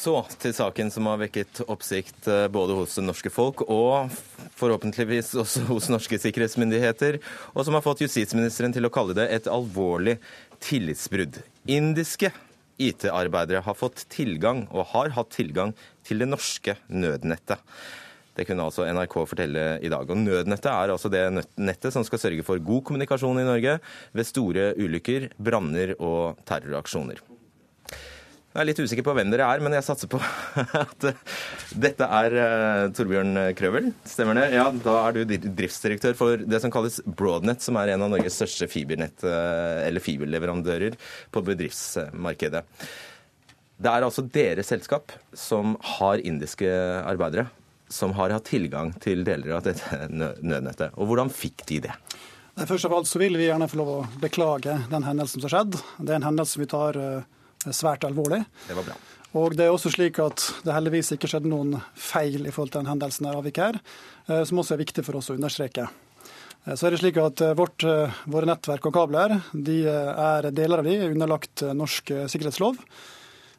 [0.00, 4.14] Så til saken som har vekket oppsikt eh, både hos det norske folk og
[4.60, 7.18] forhåpentligvis også hos norske sikkerhetsmyndigheter,
[7.54, 10.18] og som har fått justisministeren til å kalle det et alvorlig
[10.64, 11.40] tillitsbrudd.
[11.70, 12.32] Indiske
[12.80, 15.74] IT-arbeidere har fått tilgang, og har hatt tilgang,
[16.06, 17.60] til det norske nødnettet.
[18.36, 20.08] Det kunne altså NRK fortelle i dag.
[20.08, 21.24] Og Nødnettet er altså det
[21.60, 23.76] nettet som skal sørge for god kommunikasjon i Norge
[24.16, 27.20] ved store ulykker, branner og terroraksjoner.
[28.50, 30.18] Jeg er litt usikker på hvem dere er, men jeg satser på
[30.82, 31.04] at
[31.78, 33.92] dette er uh, Torbjørn Krøvel.
[34.10, 34.48] Stemmer det?
[34.56, 38.40] Ja, Da er du driftsdirektør for det som kalles Broadnet, som er en av Norges
[38.40, 40.98] største fibernett- uh, eller fiberleverandører
[41.30, 42.66] på bedriftsmarkedet.
[43.80, 46.68] Det er altså deres selskap som har indiske
[47.06, 47.46] arbeidere
[47.90, 50.94] som har hatt tilgang til deler av dette nødnettet.
[50.98, 51.96] Og hvordan fikk de det?
[52.66, 55.60] Først av alt så vil vi gjerne få lov å beklage den hendelsen som har
[55.60, 55.78] skjedd.
[55.98, 56.98] Det er en hendelse vi tar
[57.68, 58.42] svært alvorlig.
[58.68, 58.98] Det var bra.
[59.38, 62.82] Og det er også slik at det heldigvis ikke skjedde noen feil i forhold til
[62.82, 63.78] den hendelsen her avvik her,
[64.26, 65.86] eh, som også er viktig for oss å understreke.
[66.66, 67.86] Eh, så er det slik at eh, vårt,
[68.26, 72.80] Våre nettverk og kabler, de er, deler av de er underlagt norsk sikkerhetslov.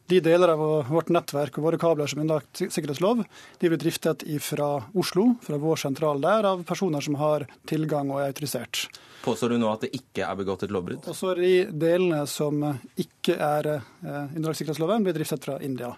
[0.10, 3.22] De deler av vårt nettverk og våre kabler som er underlagt sikkerhetslov,
[3.62, 8.24] de blir driftet fra Oslo, fra vår sentral der, av personer som har tilgang og
[8.24, 8.88] er autorisert.
[9.22, 11.06] Påstår du nå at det ikke er begått et lovbrudd?
[11.12, 12.58] Også de delene som
[13.00, 15.94] ikke er eh, underlagt sikkerhetsloven, blir driftet fra India.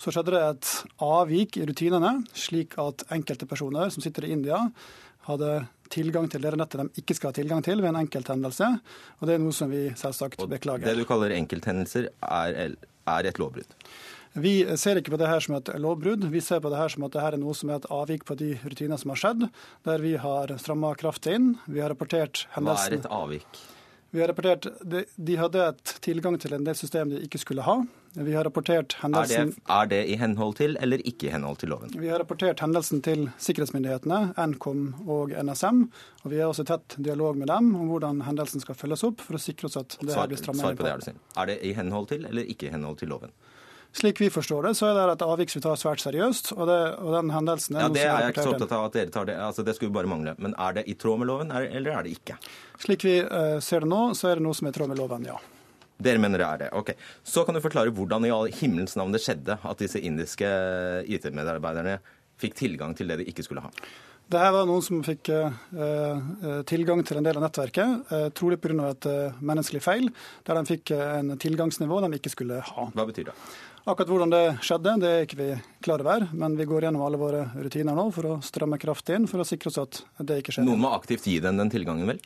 [0.00, 0.70] Så skjedde det et
[1.04, 4.62] avvik i rutinene, slik at enkelte personer som sitter i India,
[5.28, 5.58] hadde
[5.92, 8.68] tilgang til det nettet de ikke skal ha tilgang til ved en enkelthendelse.
[9.18, 10.86] Og det er noe som vi selvsagt beklager.
[10.86, 12.78] Det du kaller enkelthendelser, er,
[13.18, 13.76] er et lovbrudd?
[14.38, 16.28] Vi ser ikke på det her som et lovbrudd.
[16.30, 18.22] Vi ser på det her som at det her er noe som er et avvik
[18.28, 19.48] på de rutiner som har skjedd,
[19.88, 21.48] der vi har stramma kraftig inn.
[21.66, 22.94] Vi har rapportert hendelsen.
[22.94, 23.62] Hva er et avvik?
[24.14, 27.66] Vi har rapportert, de, de hadde et tilgang til en del system de ikke skulle
[27.66, 27.80] ha.
[28.14, 29.52] Vi har rapportert hendelsen...
[29.52, 31.92] Er det, er det, i henhold til eller ikke i henhold til loven?
[31.94, 35.84] Vi har rapportert hendelsen til sikkerhetsmyndighetene, Nkom og NSM.
[36.24, 39.38] Og vi har også tett dialog med dem om hvordan hendelsen skal følges opp, for
[39.38, 40.88] å sikre oss at det her blir strammet inn på.
[40.88, 43.34] Det, er, er det i henhold til eller ikke i henhold til loven?
[43.92, 46.52] Slik vi forstår det, så er det et avvik vi tar svært seriøst.
[46.56, 48.98] og, det, og den hendelsen er ja, Det er jeg ikke så opptatt av at
[48.98, 49.38] dere tar det.
[49.38, 50.34] altså Det skulle bare mangle.
[50.38, 52.38] Men er det i tråd med loven, eller er det ikke?
[52.78, 55.02] Slik vi uh, ser det nå, så er det noe som er i tråd med
[55.02, 55.38] loven, ja.
[56.00, 56.70] Dere mener det er det.
[56.76, 56.94] Ok.
[57.24, 60.48] Så kan du forklare hvordan i all himmelens navn det skjedde at disse indiske
[61.08, 61.98] IT-medarbeiderne
[62.40, 63.72] fikk tilgang til det de ikke skulle ha?
[64.30, 68.60] Det her var noen som fikk uh, tilgang til en del av nettverket, uh, trolig
[68.62, 68.92] pga.
[68.92, 70.06] et uh, menneskelig feil,
[70.46, 72.86] der de fikk en tilgangsnivå de ikke skulle ha.
[72.94, 73.34] Hva betyr det?
[73.88, 75.50] Akkurat hvordan det skjedde, det er ikke vi
[75.82, 79.26] klar over, men vi går gjennom alle våre rutiner nå for å stramme kraftig inn
[79.30, 80.68] for å sikre oss at det ikke skjer.
[80.68, 82.20] Noen må aktivt gi dem den tilgangen, vel?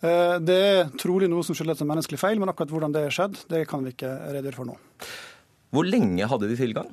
[0.00, 3.38] Det er trolig noe som skyldes en menneskelig feil, men akkurat hvordan det er skjedd,
[3.48, 4.76] det kan vi ikke redegjøre for nå.
[5.72, 6.90] Hvor lenge hadde de tilgang?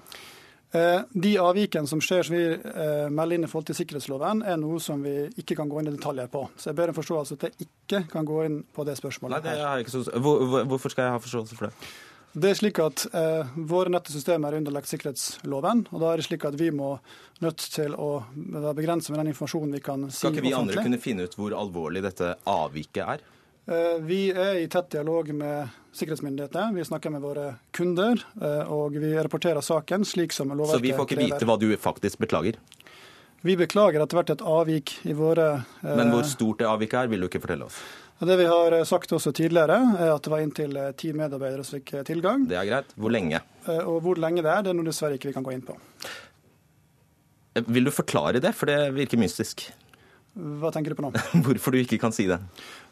[0.73, 4.57] Eh, de avvikene som skjer som vi eh, melder inn i forhold til sikkerhetsloven, er
[4.57, 6.47] noe som vi ikke kan gå inn i detaljer på.
[6.57, 9.37] Så jeg ber om forståelse at jeg ikke kan gå inn på det spørsmålet.
[9.37, 10.01] Nei, det er ikke så...
[10.17, 11.91] Hvorfor skal jeg ha forståelse for det?
[12.33, 15.85] Det er slik at eh, Våre nettesystemer er underlagt sikkerhetsloven.
[15.91, 16.95] og da er det slik at Vi må
[17.43, 18.23] nødt til å
[18.73, 20.23] begrense med den informasjonen vi kan si.
[20.23, 23.25] Skal ikke vi andre kunne finne ut hvor alvorlig dette avviket er?
[23.69, 26.73] Eh, vi er i tett dialog med sikkerhetsmyndighetene.
[26.75, 30.81] Vi snakker med våre kunder, eh, og vi rapporterer saken slik som lovverket krever.
[30.81, 32.57] Så vi får ikke vite hva du faktisk beklager?
[33.43, 37.01] Vi beklager at det har vært et avvik i våre Men hvor stort det avviket
[37.01, 37.79] er, vil du ikke fortelle oss?
[38.23, 41.95] Det vi har sagt også tidligere, er at det var inntil ti medarbeidere som fikk
[42.07, 42.45] tilgang.
[42.49, 42.93] Det er greit.
[42.95, 43.41] Hvor lenge?
[43.83, 45.75] Og hvor lenge det er, det er noe dessverre ikke vi kan gå inn på.
[47.67, 49.67] Vil du forklare det, for det virker mystisk?
[50.33, 51.11] Hva tenker du på nå?
[51.45, 52.39] Hvorfor du ikke kan si det?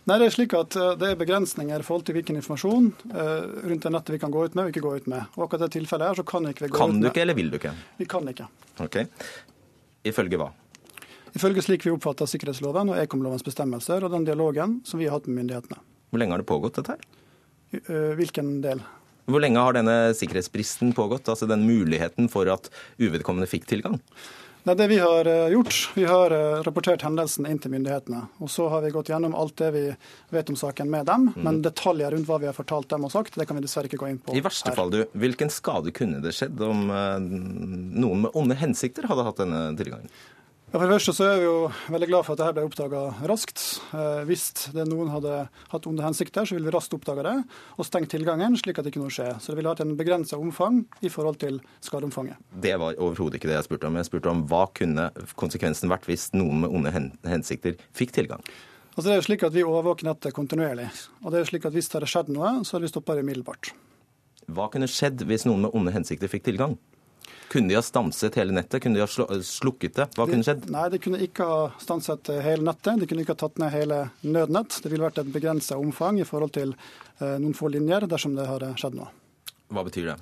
[0.10, 3.48] Nei, Det er slik at eh, det er begrensninger i forhold til hvilken informasjon eh,
[3.70, 5.26] rundt det nettet vi kan gå ut med og ikke gå ut med.
[5.38, 7.10] Og akkurat det tilfellet her så kan ikke vi gå kan ut med Kan du
[7.10, 7.74] ikke, eller vil du ikke?
[8.02, 8.48] Vi kan ikke.
[8.86, 9.00] Ok.
[10.12, 10.52] Ifølge hva?
[11.38, 15.30] Ifølge slik vi oppfatter sikkerhetsloven og ekomlovens bestemmelser og den dialogen som vi har hatt
[15.30, 15.80] med myndighetene.
[16.12, 17.06] Hvor lenge har det pågått, dette her?
[17.80, 18.84] Eh, hvilken del?
[19.32, 21.30] Hvor lenge har denne sikkerhetsbristen pågått?
[21.32, 22.68] Altså den muligheten for at
[23.00, 24.02] uvedkommende fikk tilgang?
[24.68, 28.26] Nei, det Vi har eh, gjort, vi har eh, rapportert hendelsen inn til myndighetene.
[28.44, 29.86] og Så har vi gått gjennom alt det vi
[30.36, 31.32] vet om saken med dem.
[31.32, 31.40] Mm.
[31.48, 34.04] Men detaljer rundt hva vi har fortalt dem og sagt, det kan vi dessverre ikke
[34.04, 34.36] gå inn på.
[34.36, 34.78] I verste her.
[34.78, 39.64] fall, du, hvilken skade kunne det skjedd om noen med onde hensikter hadde hatt denne
[39.80, 40.12] tilgangen?
[40.72, 41.56] Ja, for det første så er vi jo
[41.92, 43.60] veldig glad for at dette ble oppdaga raskt.
[43.92, 45.42] Eh, hvis det noen hadde
[45.74, 47.34] hatt onde hensikter, så ville vi raskt oppdaga det
[47.76, 49.34] og stengt tilgangen, slik at det ikke noe skjer.
[49.44, 52.40] Så det ville hatt en begrensa omfang i forhold til skadeomfanget.
[52.64, 53.98] Det var overhodet ikke det jeg spurte om.
[54.00, 55.10] Jeg spurte om hva kunne
[55.44, 56.96] konsekvensen vært hvis noen med onde
[57.28, 58.48] hensikter fikk tilgang?
[58.96, 60.88] Altså det er jo slik at Vi overvåker nettet kontinuerlig.
[61.20, 63.20] og det er jo slik at Hvis det hadde skjedd noe, så hadde vi stoppa
[63.20, 63.74] det umiddelbart.
[64.48, 66.80] Hva kunne skjedd hvis noen med onde hensikter fikk tilgang?
[67.52, 68.80] Kunne de ha stanset hele nettet?
[68.84, 70.06] Kunne de ha slukket det?
[70.16, 70.70] Hva kunne skjedd?
[70.72, 73.02] Nei, de kunne ikke ha stanset hele nettet.
[73.02, 74.78] De kunne ikke ha tatt ned hele nødnett.
[74.80, 78.48] Det ville vært et begrensa omfang i forhold til eh, noen få linjer dersom det
[78.48, 79.12] hadde skjedd noe.
[79.72, 80.18] Hva betyr det?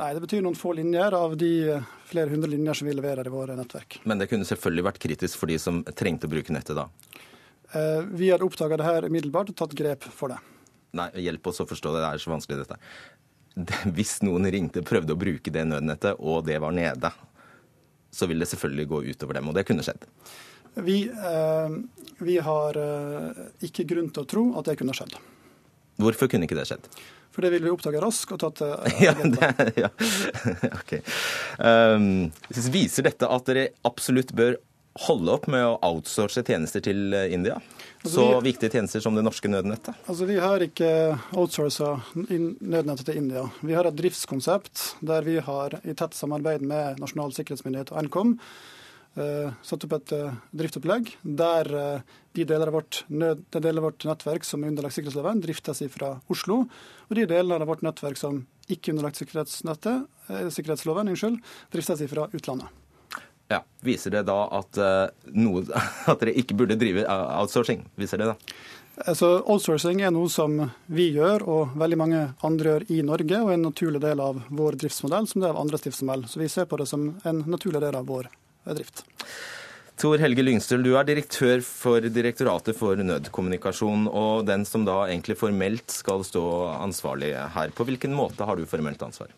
[0.00, 3.28] Nei, Det betyr noen få linjer av de eh, flere hundre linjer som vi leverer
[3.28, 4.00] i våre nettverk.
[4.08, 6.88] Men det kunne selvfølgelig vært kritisk for de som trengte å bruke nettet da?
[7.76, 10.40] Eh, vi hadde oppdaga det her umiddelbart og tatt grep for det.
[10.96, 12.00] Nei, hjelp oss å forstå det.
[12.02, 12.80] Det er så vanskelig, dette.
[13.96, 17.12] Hvis noen ringte, prøvde å bruke det nødnettet, og det var nede,
[18.10, 19.50] så vil det selvfølgelig gå utover dem.
[19.50, 20.06] Og det kunne skjedd.
[20.86, 21.76] Vi, eh,
[22.22, 25.16] vi har eh, ikke grunn til å tro at det kunne skjedd.
[26.00, 26.86] Hvorfor kunne ikke det skjedd?
[27.30, 29.90] For det ville vi oppdage raskt og tatt eh, ja, det, ja.
[30.80, 30.96] ok.
[31.58, 32.30] Um,
[32.74, 34.58] viser dette at dere absolutt bør
[35.06, 37.30] holde opp med å outsource tjenester til eh,
[38.00, 39.96] Altså, så vi, viktige tjenester som det norske nødnettet?
[40.08, 40.90] Altså, Vi har ikke
[41.36, 43.44] outsourca nødnettet til India.
[43.60, 48.32] Vi har et driftskonsept der vi har i tett samarbeid med Nasjonal sikkerhetsmyndighet og Nkom
[48.40, 53.82] uh, satt opp et uh, driftsopplegg der uh, de deler av vårt, nød, de deler
[53.82, 56.62] av vårt nettverk som er underlagt sikkerhetsloven, driftes fra Oslo.
[57.10, 61.42] Og de delene av vårt nettverk som ikke er underlagt sikkerhetsloven, unnskyld,
[61.74, 62.79] driftes fra utlandet.
[63.50, 65.64] Ja, Viser det da at, uh, noe,
[66.10, 67.82] at dere ikke burde drive outsourcing?
[67.98, 68.56] Viser det da?
[69.08, 70.58] Altså, outsourcing er noe som
[70.92, 74.42] vi gjør, og veldig mange andre gjør i Norge, og er en naturlig del av
[74.52, 76.26] vår driftsmodell, som det er av andres driftsmodell.
[76.28, 79.06] Så vi ser på det som en naturlig del av vår eh, drift.
[80.00, 85.36] Tor Helge Lyngstøl, du er direktør for Direktoratet for nødkommunikasjon, og den som da egentlig
[85.40, 86.44] formelt skal stå
[86.78, 87.72] ansvarlig her.
[87.76, 89.32] På hvilken måte har du formelt ansvar?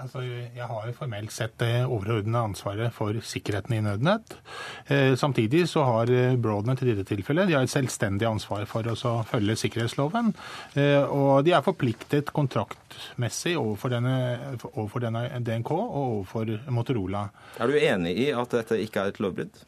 [0.00, 4.36] Altså, jeg har jo formelt sett det overordnede ansvaret for sikkerheten i Nødnett.
[4.88, 8.86] Eh, samtidig så har eh, Broadnet i dette tilfellet de har et selvstendig ansvar for
[8.88, 10.32] å følge sikkerhetsloven.
[10.80, 14.16] Eh, og de er forpliktet kontraktmessig overfor, denne,
[14.72, 17.26] overfor denne DNK og overfor Motorola.
[17.60, 19.64] Er du enig i at dette ikke er et lovbrudd?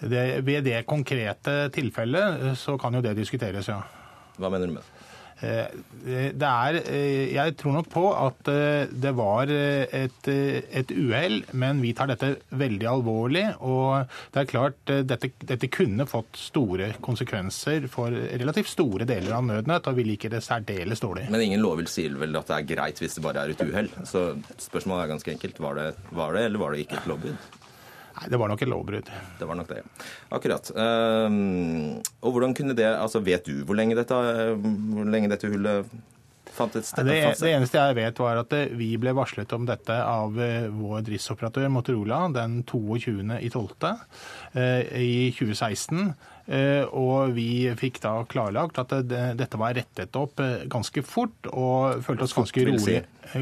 [0.00, 3.82] Det, ved det konkrete tilfellet så kan jo det diskuteres, ja.
[4.40, 4.99] Hva mener du med det?
[5.40, 11.40] Eh, det er, eh, jeg tror nok på at eh, det var et, et uhell,
[11.56, 13.44] men vi tar dette veldig alvorlig.
[13.64, 19.46] Og det er klart, dette, dette, kunne fått store konsekvenser for relativt store deler av
[19.46, 21.28] Nødnett, og vi liker det særdeles dårlig.
[21.32, 23.90] Men ingen lovvill sier vel at det er greit hvis det bare er et uhell.
[24.08, 25.62] Så spørsmålet er ganske enkelt.
[25.62, 27.59] Var det, var det eller var det ikke et lovbrudd?
[28.16, 29.10] Nei, det var nok et lovbrudd.
[29.38, 30.06] Det var nok det, ja.
[30.36, 30.70] Akkurat.
[30.74, 34.16] Um, og hvordan kunne det Altså, vet du hvor lenge dette,
[34.60, 35.86] hvor lenge dette hullet
[36.54, 36.92] fantes?
[36.96, 40.66] Det, det, eneste jeg vet, var at eh, vi ble varslet om dette av eh,
[40.72, 43.88] vår driftsoperatør Motorola den 22.12.
[44.52, 46.12] Eh, i 2016.
[46.50, 50.40] Og vi fikk da klarlagt at dette var rettet opp
[50.72, 52.96] ganske fort, og følte oss ganske rolig,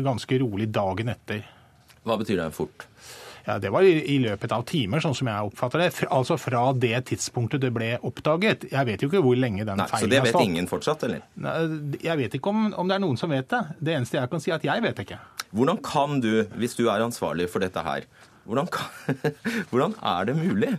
[0.05, 1.47] ganske rolig dagen etter.
[2.05, 2.85] Hva betyr det fort?
[3.49, 5.89] Ja, Det var i, løpet av timer, sånn som jeg oppfatter det.
[6.13, 8.67] Altså fra det tidspunktet det ble oppdaget.
[8.69, 10.05] Jeg vet jo ikke hvor lenge den feilen har stått.
[10.05, 11.23] Så det vet ingen fortsatt, eller?
[12.05, 13.63] Jeg vet ikke om, om, det er noen som vet det.
[13.81, 15.21] Det eneste jeg kan si, er at jeg vet ikke.
[15.57, 18.05] Hvordan kan du, hvis du er ansvarlig for dette her,
[18.45, 19.17] hvordan, kan,
[19.73, 20.75] hvordan er det mulig?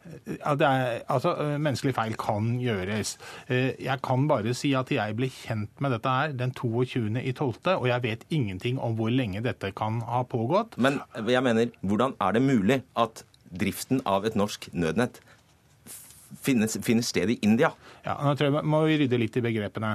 [0.00, 3.16] Er, altså, Menneskelig feil kan gjøres.
[3.50, 8.04] Jeg kan bare si at jeg ble kjent med dette her den 22.12., og jeg
[8.06, 10.78] vet ingenting om hvor lenge dette kan ha pågått.
[10.80, 15.20] Men jeg mener, hvordan er det mulig at driften av et norsk nødnett
[16.42, 17.72] finner, finner sted i India.
[18.04, 19.94] Ja, nå tror jeg må vi rydde litt i begrepene.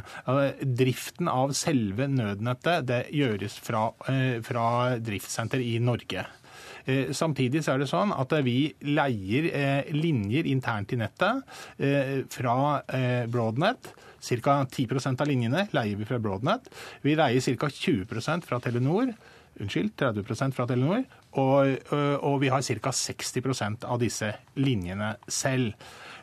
[0.62, 4.66] Driften av selve nødnettet det gjøres fra, eh, fra
[5.00, 6.26] driftssenter i Norge.
[6.86, 11.44] Eh, samtidig så er det sånn at vi leier eh, linjer internt i nettet
[12.34, 12.58] fra
[13.32, 13.92] Broadnet.
[14.26, 14.58] Ca.
[14.66, 16.70] 10% av linjene leier vi fra Broadnet.
[17.06, 17.70] Vi leier ca.
[17.70, 19.14] 20% fra Telenor.
[19.62, 21.06] Unnskyld, 30% fra Telenor.
[21.40, 21.94] Og,
[22.26, 22.96] og vi har ca.
[22.96, 25.76] 60% av disse linjene selv.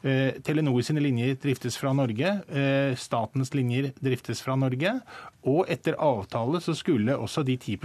[0.03, 2.33] Eh, Telenor sine linjer driftes fra Norge.
[2.51, 4.97] Eh, statens linjer driftes fra Norge.
[5.47, 7.79] Og etter avtale så skulle også de 10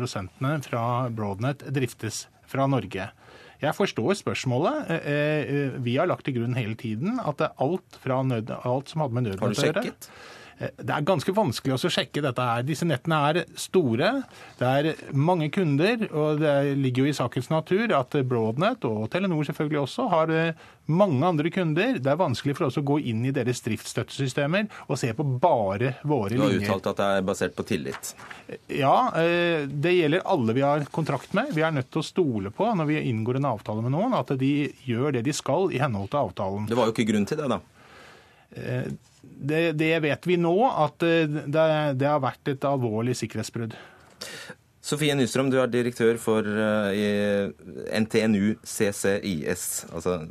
[0.66, 3.10] fra Broadnet driftes fra Norge.
[3.58, 4.92] Jeg forstår spørsmålet.
[4.94, 9.30] Eh, vi har lagt til grunn hele tiden at alt, nød, alt som hadde med
[9.32, 9.86] nødnett å gjøre
[10.58, 12.64] det er ganske vanskelig å sjekke dette her.
[12.66, 14.14] Disse nettene er store,
[14.58, 19.46] det er mange kunder, og det ligger jo i sakens natur at Broadnet og Telenor
[19.46, 22.00] selvfølgelig også har eh, mange andre kunder.
[22.02, 25.94] Det er vanskelig for oss å gå inn i deres driftsstøttesystemer og se på bare
[26.02, 26.58] våre linjer.
[26.58, 28.14] Du har uttalt at det er basert på tillit?
[28.80, 31.54] Ja, eh, det gjelder alle vi har kontrakt med.
[31.54, 34.34] Vi er nødt til å stole på når vi inngår en avtale med noen, at
[34.42, 36.66] de gjør det de skal i henhold til avtalen.
[36.66, 37.62] Det var jo ikke grunn til det, da?
[39.28, 41.48] Eh, det, det, vet vi nå, at eh, det,
[42.00, 43.76] det, har vært et alvorlig sikkerhetsbrudd.
[44.88, 47.52] Sofie Nystrøm, du er direktør for uh,
[47.92, 50.24] NTNU CCIS, altså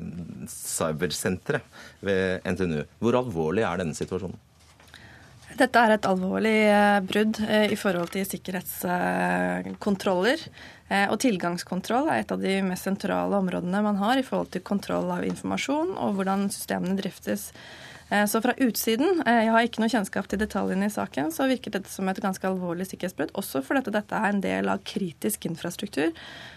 [0.48, 1.60] cybersenteret
[2.00, 2.80] ved NTNU.
[3.04, 4.38] Hvor alvorlig er denne situasjonen?
[5.60, 10.38] Dette er et alvorlig eh, brudd i forhold til sikkerhetskontroller.
[11.10, 15.10] Og tilgangskontroll er et av de mest sentrale områdene man har i forhold til kontroll
[15.16, 17.42] av informasjon og hvordan systemene driftes.
[18.08, 21.48] Eh, så fra utsiden, eh, jeg har ikke noe kjennskap til detaljene i saken, så
[21.50, 23.32] virker dette som et ganske alvorlig sikkerhetsbrudd.
[23.34, 26.12] Også fordi dette er en del av kritisk infrastruktur.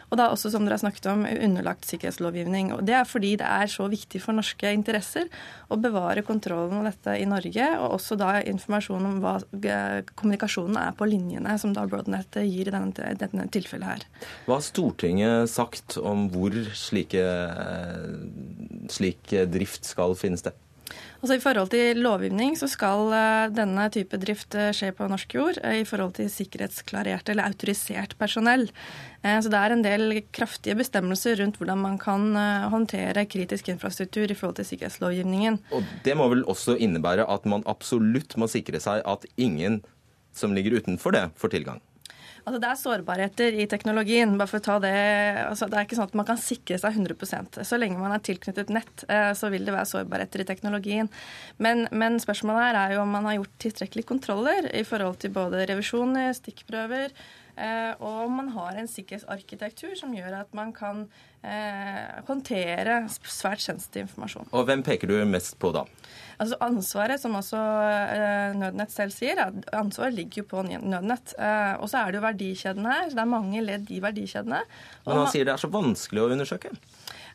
[0.10, 2.72] Og da også, som dere har snakket om, underlagt sikkerhetslovgivning.
[2.74, 5.30] Og det er fordi det er så viktig for norske interesser
[5.70, 10.78] å bevare kontrollen av dette i Norge, og også da informasjon om hva eh, kommunikasjonen
[10.82, 14.08] er på linjene, som da Broadnet gir i denne, denne tilfellet her.
[14.46, 17.26] Hva har Stortinget sagt om hvor slike,
[18.90, 20.58] slik drift skal finne sted?
[21.20, 25.34] Altså I forhold til lovgivning så skal eh, denne type drift eh, skje på norsk
[25.36, 28.70] jord eh, i forhold til sikkerhetsklarert eller autorisert personell.
[29.20, 32.30] Så det er en del kraftige bestemmelser rundt hvordan man kan
[32.72, 35.58] håndtere kritisk infrastruktur i forhold til sikkerhetslovgivningen.
[35.76, 39.82] Og Det må vel også innebære at man absolutt må sikre seg at ingen
[40.32, 41.84] som ligger utenfor det, får tilgang?
[42.50, 44.32] Altså, det er sårbarheter i teknologien.
[44.40, 44.94] bare for å ta Det
[45.46, 48.24] altså, det er ikke sånn at man kan sikre seg 100% Så lenge man er
[48.26, 51.12] tilknyttet nett, eh, så vil det være sårbarheter i teknologien.
[51.62, 55.36] Men, men spørsmålet her er jo om man har gjort tilstrekkelige kontroller i forhold til
[55.36, 57.14] både revisjoner, stikkprøver,
[58.00, 61.04] og man har en sikkerhetsarkitektur som gjør at man kan
[61.44, 64.50] eh, håndtere svært sensitiv informasjon.
[64.52, 65.86] Og Hvem peker du mest på da?
[66.40, 69.42] Altså Ansvaret, som også eh, Nødnett selv sier,
[69.76, 71.36] ansvaret ligger jo på Nødnett.
[71.36, 73.10] Eh, og så er det jo verdikjedene her.
[73.10, 74.64] så Det er mange ledd i verdikjedene.
[75.08, 76.72] Men han sier det er så vanskelig å undersøke?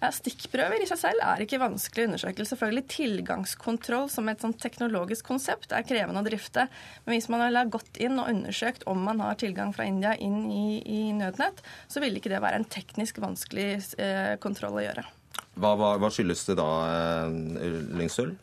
[0.02, 2.46] Ja, stikkprøver i seg selv er ikke vanskelig å undersøke.
[2.48, 6.66] Selvfølgelig tilgangskontroll som et sånn teknologisk konsept er krevende å drifte.
[7.04, 10.48] Men hvis man har gått inn og undersøkt om man har tilgang fra India inn
[10.52, 13.68] i, i nødnett, så vil ikke det være en teknisk vanskelig
[13.98, 15.06] eh, kontroll å gjøre.
[15.54, 18.34] Hva, hva, hva skyldes det da, eh, Lyngsøl?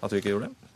[0.00, 0.69] at du ikke gjorde det?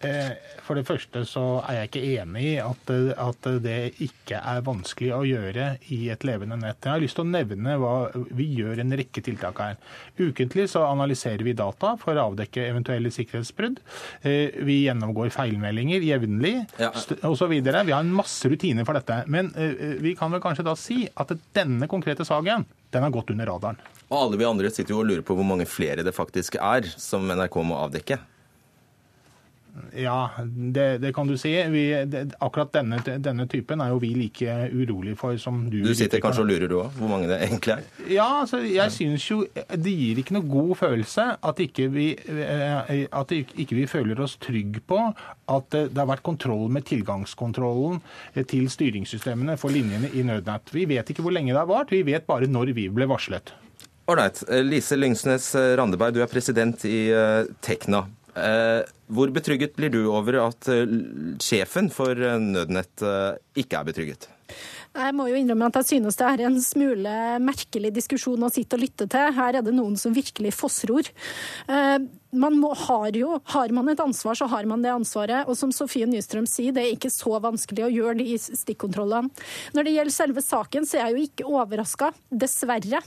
[0.00, 4.62] Eh, for det første så er jeg ikke enig i at, at, det ikke er
[4.66, 6.78] vanskelig å gjøre i et levende nett.
[6.84, 9.78] Jeg har lyst til å nevne hva vi gjør en rekke tiltak her.
[10.20, 13.82] Ukentlig så analyserer vi data for å avdekke eventuelle sikkerhetsbrudd.
[14.22, 16.92] Eh, vi gjennomgår feilmeldinger jevnlig ja.
[17.26, 17.58] osv.
[17.58, 19.24] Vi har en masse rutiner for dette.
[19.26, 23.34] Men eh, vi kan vel kanskje da si at denne konkrete saken den har gått
[23.34, 23.82] under radaren.
[24.08, 26.86] Og alle vi andre sitter jo og lurer på hvor mange flere det faktisk er
[26.96, 28.22] som NRK må avdekke.
[29.96, 31.52] Ja, det, det, kan du si.
[31.72, 35.80] Vi, det, akkurat denne, denne, typen er jo vi like urolig for som du.
[35.84, 37.86] Du sitter kanskje og lurer du òg, hvor mange det egentlig er?
[38.10, 43.04] Ja, altså, jeg synes jo det gir ikke noe god følelse at ikke vi, eh,
[43.06, 45.00] at ikke vi føler oss trygge på
[45.48, 48.02] at det har vært kontroll med tilgangskontrollen
[48.50, 50.74] til styringssystemene for linjene i Nødnett.
[50.74, 53.54] Vi vet ikke hvor lenge det har vart, vi vet bare når vi ble varslet.
[54.08, 54.40] Ålreit.
[54.64, 58.06] Lise Lyngsnes Randeberg, du er president i eh, Tekna.
[58.38, 60.88] Eh, hvor betrygget blir du over at eh,
[61.42, 63.04] sjefen for eh, Nødnett
[63.58, 64.28] ikke er betrygget?
[64.98, 68.78] Jeg må jo innrømme at jeg synes det er en smule merkelig diskusjon å sitte
[68.78, 69.34] og lytte til.
[69.36, 71.10] Her er det noen som virkelig fossror.
[72.28, 75.48] Eh, man må, har jo, har man et ansvar, så har man det ansvaret.
[75.48, 79.30] Og som Sofie Nystrøm sier, det er ikke så vanskelig å gjøre de stikkontrollene.
[79.74, 83.02] Når det gjelder selve saken, så er jeg jo ikke overraska, dessverre.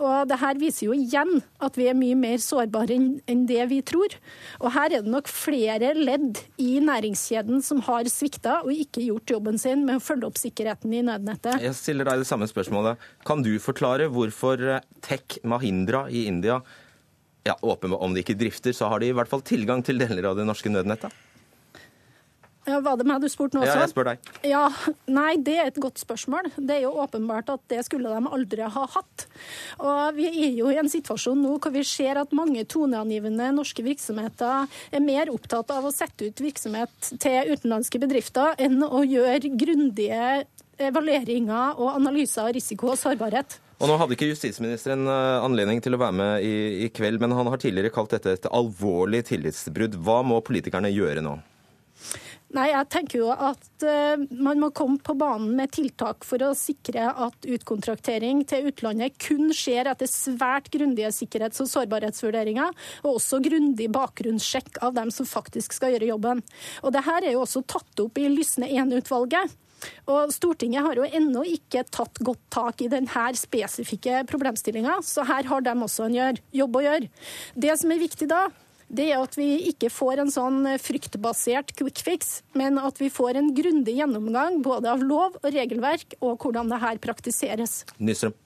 [0.00, 3.80] Og det her viser jo igjen at vi er mye mer sårbare enn det vi
[3.86, 4.14] tror.
[4.60, 9.34] Og her er det nok flere ledd i næringskjeden som har svikta og ikke gjort
[9.36, 11.62] jobben sin med å følge opp sikkerheten i nødnettet.
[11.62, 13.02] Jeg stiller deg det samme spørsmålet.
[13.26, 16.60] Kan du forklare hvorfor Tech Mahindra i India
[17.46, 20.32] ja, åpenbart, Om de ikke drifter, så har de i hvert fall tilgang til deler
[20.32, 21.14] av det norske nødnettet?
[22.66, 23.76] Ja, Var det meg du spurte nå også?
[23.76, 24.30] Ja, jeg spør deg.
[24.46, 24.64] Ja,
[25.06, 26.48] Nei, det er et godt spørsmål.
[26.56, 29.26] Det er jo åpenbart at det skulle de aldri ha hatt.
[29.78, 33.84] Og Vi er jo i en situasjon nå hvor vi ser at mange toneangivende norske
[33.86, 39.54] virksomheter er mer opptatt av å sette ut virksomhet til utenlandske bedrifter enn å gjøre
[39.54, 40.46] grundige
[40.82, 43.60] evalueringer og analyser av risiko og sårbarhet.
[43.76, 46.54] Og nå hadde ikke justisministeren eh, anledning til å være med i,
[46.86, 49.98] i, kveld, men han har tidligere kalt dette et alvorlig tillitsbrudd.
[50.00, 51.36] Hva må politikerne gjøre nå?
[52.56, 56.52] Nei, jeg tenker jo at uh, man må komme på banen med tiltak for å
[56.56, 62.70] sikre at utkontraktering til utlandet kun skjer etter svært grundige sikkerhets- og sårbarhetsvurderinger,
[63.02, 66.44] og også grundig bakgrunnssjekk av dem som faktisk skal gjøre jobben.
[66.86, 69.52] Og det her er jo også tatt opp i Lysne 1-utvalget.
[70.10, 75.48] Og Stortinget har jo ennå ikke tatt godt tak i denne spesifikke problemstillinga, så her
[75.50, 77.10] har de også en jobb å gjøre.
[77.54, 78.46] Det som er viktig da,
[78.86, 83.40] det er at vi ikke får en sånn fryktbasert quick fix, men at vi får
[83.40, 87.80] en grundig gjennomgang både av lov og regelverk og hvordan det her praktiseres.
[87.98, 88.36] Nystrøm.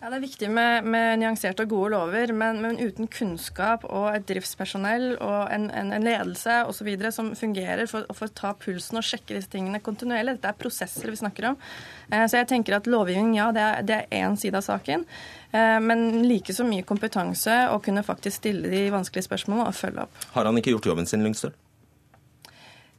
[0.00, 4.06] Ja, Det er viktig med, med nyanserte og gode lover, men, men, uten kunnskap og
[4.14, 6.88] et driftspersonell og en, en, en ledelse osv.
[7.12, 10.38] som fungerer for, for, å ta pulsen og sjekke disse tingene kontinuerlig.
[10.38, 11.60] Dette er prosesser vi snakker om.
[12.08, 15.04] Eh, så jeg tenker at lovgivning, ja, det er én side av saken.
[15.52, 20.08] Eh, men like så mye kompetanse å kunne faktisk stille de vanskelige spørsmålene og følge
[20.08, 20.30] opp.
[20.32, 21.52] Har han ikke gjort jobben sin, Lyngstøl?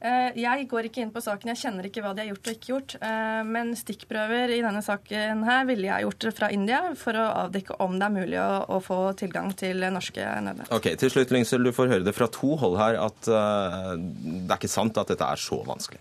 [0.02, 2.56] Eh, jeg går ikke inn på saken, jeg kjenner ikke hva de har gjort og
[2.56, 2.94] ikke gjort.
[3.06, 7.78] Eh, men stikkprøver i denne saken her ville jeg gjort fra India for å avdekke
[7.84, 10.72] om det er mulig å, få tilgang til norske nødnett.
[10.74, 14.48] Ok, Til slutt, Lyngsel, du får høre det fra to hold her at uh, det
[14.50, 16.00] er ikke sant at dette er så vanskelig.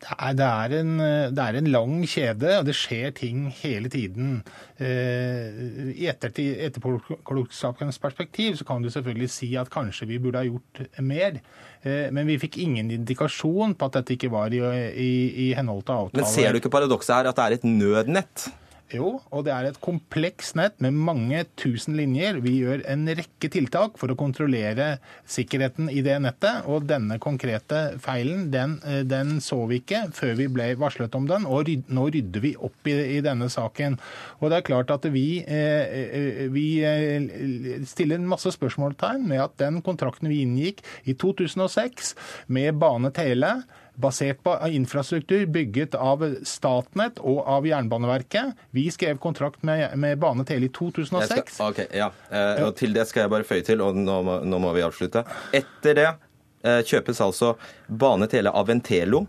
[0.00, 0.92] Det er, det, er en,
[1.34, 4.40] det er, en, lang kjede, og det skjer ting hele tiden.
[4.80, 10.82] Eh, I etterpåklokskapens perspektiv så kan du selvfølgelig si at kanskje vi burde ha gjort
[11.04, 11.40] mer.
[11.82, 15.12] Eh, men vi fikk ingen indikasjon på at dette ikke var i, i,
[15.48, 16.22] i henhold til avtalen.
[16.22, 18.50] Men ser du ikke paradokset her, at det er et nødnett?
[18.90, 22.40] Jo, og det er et kompleks nett med mange tusen linjer.
[22.42, 24.96] Vi gjør en rekke tiltak for å kontrollere
[25.30, 26.66] sikkerheten i det nettet.
[26.66, 31.28] Og denne konkrete feilen, den, eh, den så vi ikke før vi ble varslet om
[31.30, 31.46] den.
[31.46, 33.98] Og nå rydder vi opp i, i denne saken.
[34.40, 39.56] Og det er klart at vi, eh, eh vi eh, stiller masse spørsmålstegn med at
[39.58, 42.16] den kontrakten vi inngikk i 2006
[42.48, 43.62] med Bane Tele
[44.00, 48.56] basert på infrastruktur bygget av Statnett og av Jernbaneverket.
[48.76, 51.54] Vi skrev kontrakt med, med Bane Tele i 2006.
[51.54, 52.10] Skal, ok, ja.
[52.30, 55.24] Eh, og Til det skal jeg bare føye til, og nå, nå må vi avslutte.
[55.56, 57.54] Etter det eh, kjøpes altså
[57.88, 59.26] Bane Tele av Ventelo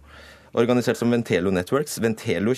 [0.51, 1.97] organisert som Ventelo Networks.
[1.97, 2.53] Ventelo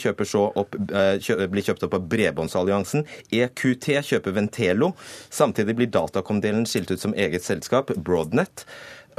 [0.55, 3.05] opp, eh, kjø, blir kjøpt opp av Bredbåndsalliansen.
[3.32, 4.93] EQT kjøper Ventelo.
[5.30, 8.66] Samtidig blir Datacom-delen skilt ut som eget selskap, Broadnet.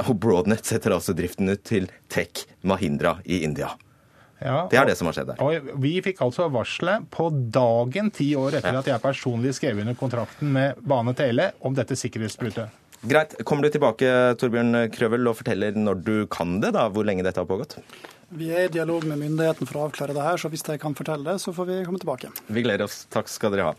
[0.03, 3.71] Og Broadnet setter altså driften ut til Tech Mahindra i India.
[4.43, 5.41] Ja, det er det som har skjedd der.
[5.41, 9.95] Og Vi fikk altså varselet på dagen ti år etter at jeg personlig skrev under
[9.97, 12.81] kontrakten med Bane Tele om dette sikkerhetsbruddet.
[13.05, 13.35] Greit.
[13.45, 14.09] Kommer du tilbake
[14.41, 17.77] Torbjørn Krøvel, og forteller når du kan det, da, hvor lenge dette har pågått?
[18.33, 20.95] Vi er i dialog med myndighetene for å avklare det her, så hvis de kan
[20.97, 22.31] fortelle det, så får vi komme tilbake.
[22.49, 23.03] Vi gleder oss.
[23.13, 23.73] Takk skal dere ha.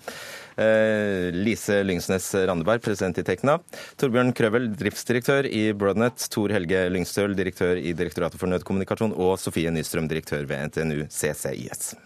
[0.63, 3.59] Eh, Lise Lyngsnes Randeberg, president i Tekna.
[3.99, 6.29] Torbjørn Krøvel, driftsdirektør i Broadnet.
[6.33, 9.17] Tor Helge Lyngstøl, direktør i Direktoratet for nødkommunikasjon.
[9.19, 11.97] Og Sofie Nystrøm, direktør ved NTNU CCIS.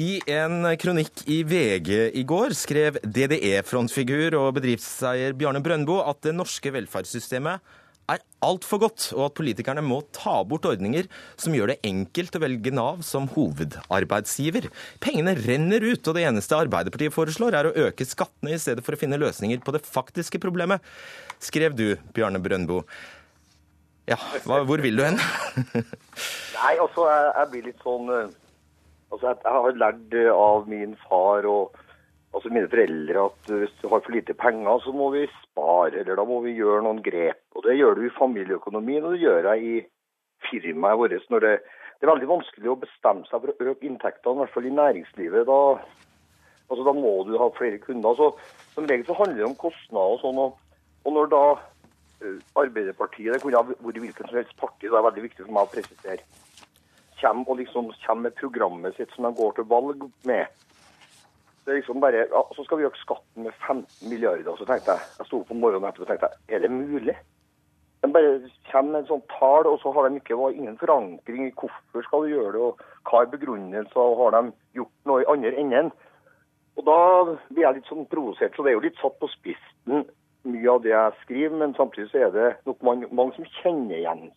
[0.00, 6.32] I en kronikk i VG i går skrev DDE-frontfigur og bedriftseier Bjarne Brøndbo at det
[6.32, 7.74] norske velferdssystemet
[8.10, 12.42] er altfor godt, og at politikerne må ta bort ordninger som gjør det enkelt å
[12.46, 14.70] velge Nav som hovedarbeidsgiver.
[15.04, 18.96] Pengene renner ut, og det eneste Arbeiderpartiet foreslår, er å øke skattene i stedet for
[18.96, 20.80] å finne løsninger på det faktiske problemet,
[21.44, 22.86] skrev du, Bjarne Brøndbo.
[24.08, 24.16] Ja,
[24.48, 25.20] hva, hvor vil du hen?
[26.56, 28.38] Nei, altså, jeg, jeg blir litt sånn eh,
[29.10, 31.78] Altså, jeg, har lært eh, av min far og
[32.34, 36.18] altså mine foreldre at hvis du har for lite penger, så må vi spare, eller
[36.18, 37.42] da må vi gjøre noen grep.
[37.56, 39.80] Og Det gjør du i familieøkonomien, og det gjør jeg i
[40.46, 41.30] firmaet vårt.
[41.30, 41.54] når det,
[41.98, 44.76] det er veldig vanskelig å bestemme seg for å øke inntektene, i hvert fall i
[44.78, 45.50] næringslivet.
[45.50, 45.58] Da,
[46.70, 48.14] altså, da må du ha flere kunder.
[48.14, 48.30] Så,
[48.76, 50.38] som regel så handler det om kostnader og sånn.
[50.46, 54.94] Og, og når da uh, Arbeiderpartiet, det kunne ha vært hvilken som helst parti, det
[54.94, 56.46] er veldig viktig for meg å presisere,
[57.20, 60.46] kommer, og liksom, kommer med programmet sitt som de går til valg med
[61.70, 64.56] det er liksom bare, ja, Så skal vi øke skatten med 15 milliarder.
[64.56, 67.16] Så tenkte jeg jeg sto opp om morgenen etterpå og tenkte er det mulig?
[68.02, 71.52] De bare kommer med en sånn tall, og så har de ikke ingen forankring i
[71.52, 75.28] hvorfor skal de gjøre det, og hva er begrunnelsen, og har de gjort noe i
[75.28, 75.92] andre enden?
[76.76, 77.00] Og Da
[77.50, 78.56] blir jeg litt sånn provosert.
[78.56, 80.06] Så det er jo litt satt på spissen
[80.48, 83.98] mye av det jeg skriver, men samtidig så er det nok mange, mange som kjenner
[83.98, 84.30] igjen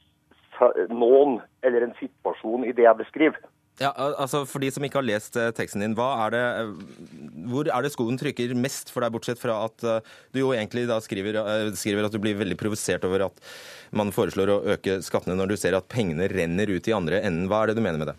[0.93, 3.43] noen eller en situasjon i det jeg beskriver.
[3.82, 7.66] Ja, altså For de som ikke har lest eh, teksten din, er det, eh, hvor
[7.66, 10.99] er det skoen trykker mest for deg, bortsett fra at eh, du jo egentlig da
[11.01, 11.39] skriver,
[11.80, 13.41] skriver at du blir veldig provosert over at
[13.89, 17.49] man foreslår å øke skattene når du ser at pengene renner ut i andre enden.
[17.49, 18.18] Hva er det du mener med det?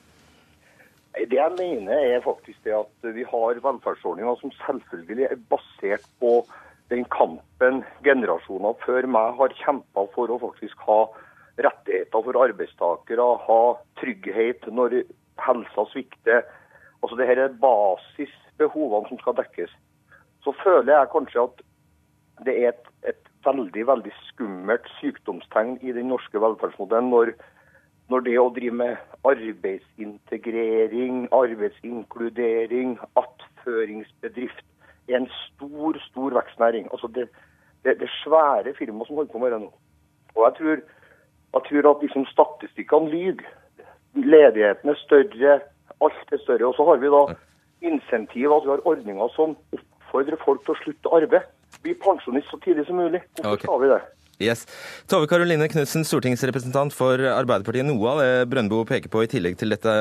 [1.14, 6.41] Det jeg mener er faktisk det at vi har velferdsordninger som selvfølgelig er basert på
[6.91, 10.99] den kampen generasjoner før meg har kjempa for å faktisk ha
[11.59, 13.61] rettigheter for arbeidstakere, ha
[14.01, 15.03] trygghet når
[15.47, 16.43] helsa svikter.
[17.03, 19.73] Altså det her er basisbehovene som skal dekkes.
[20.45, 21.57] Så føler jeg kanskje at
[22.45, 27.33] det er et, et veldig veldig skummelt sykdomstegn i den norske velferdsmodellen når,
[28.11, 28.95] når det å drive med
[29.29, 34.65] arbeidsintegrering, arbeidsinkludering, attføringsbedrift
[35.09, 36.89] er en stor, stor vekstnæring.
[36.93, 37.29] Altså det,
[37.85, 39.73] det, det svære firma som holder på med det nå.
[40.35, 40.85] Og jeg tror,
[41.55, 43.51] jeg tror at liksom statistikkene lyver.
[44.15, 45.59] Ledigheten er større,
[46.05, 46.67] alt er større.
[46.67, 47.23] Og så har vi da
[47.91, 51.47] insentiv, at vi har ordninger som oppfordrer folk til å slutte å arbeide.
[51.83, 53.23] Bli pensjonist så tidlig som mulig.
[53.39, 53.67] Hvorfor okay.
[53.67, 54.03] skal vi det?
[54.43, 54.65] Yes.
[55.07, 57.87] Tove Karoline Knutsen, stortingsrepresentant for Arbeiderpartiet.
[57.87, 59.93] Noe av det Brøndbo peker på i tillegg til dette,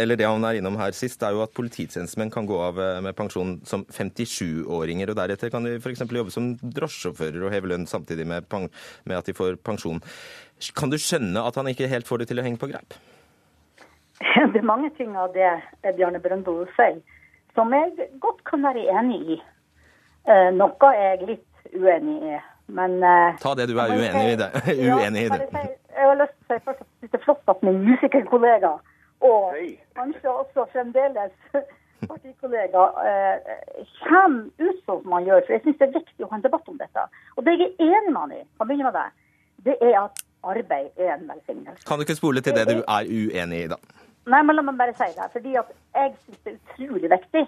[0.00, 3.00] eller det han er innom her sist, er jo at polititjenestemenn kan gå av eh,
[3.04, 5.12] med pensjon som 57-åringer.
[5.12, 6.06] og Deretter kan de f.eks.
[6.08, 10.00] jobbe som drosjesjåfører og heve lønn samtidig med, med at de får pensjon.
[10.76, 12.94] Kan du skjønne at han ikke helt får det til å henge på greip?
[14.52, 15.48] Det er mange ting av det
[15.96, 17.00] Bjarne Brøndbo sier
[17.54, 19.36] som jeg godt kan være enig i.
[20.28, 22.38] Eh, noe er jeg litt uenig i.
[22.72, 24.38] Men eh, Ta det du er uenig i.
[24.40, 24.48] det.
[24.88, 25.66] uenig i det.
[25.92, 28.72] Jeg har lyst til å si først at det er flott at min musikerkollega,
[29.28, 29.58] og
[29.98, 31.34] kanskje også fremdeles
[32.10, 35.44] partikollega, eh, kommer ut som man gjør.
[35.46, 37.06] For jeg syns det er viktig å ha en debatt om dette.
[37.36, 39.08] Og det jeg er enig med han i, kan begynne med det,
[39.68, 41.86] det er at arbeid er en velsignelse.
[41.88, 43.78] Kan du ikke spole til det du er uenig i, da?
[44.30, 45.28] Nei, men la meg bare si det.
[45.32, 47.46] fordi at jeg syns det er utrolig viktig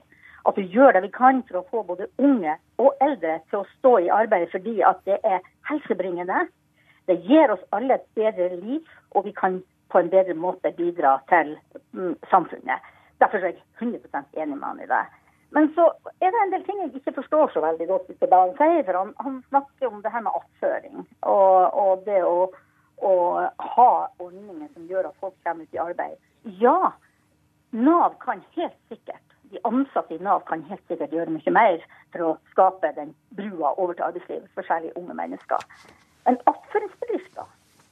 [0.48, 3.68] at vi gjør det vi kan for å få både unge og eldre til å
[3.78, 6.46] stå i arbeid, fordi at det er helsebringende.
[7.08, 8.82] Det gir oss alle et bedre liv,
[9.16, 11.54] og vi kan på en bedre måte bidra til
[11.96, 12.92] mm, samfunnet.
[13.22, 15.04] Derfor er jeg 100% enig med han i det.
[15.54, 15.86] Men så
[16.18, 18.80] er det en del ting jeg ikke forstår så veldig godt ut det han sier.
[18.88, 22.48] For han, snakker om det her med attføring og, og det å,
[23.02, 23.14] å
[23.74, 26.18] ha ordninger som gjør at folk kommer ut i arbeid.
[26.60, 26.92] Ja,
[27.74, 31.82] Nav kan helt sikkert, de ansatte i Nav kan helt sikkert gjøre mye mer
[32.12, 35.64] for å skape den brua over til arbeidslivet for særlig unge mennesker.
[36.26, 37.50] Men attføringsbedrifter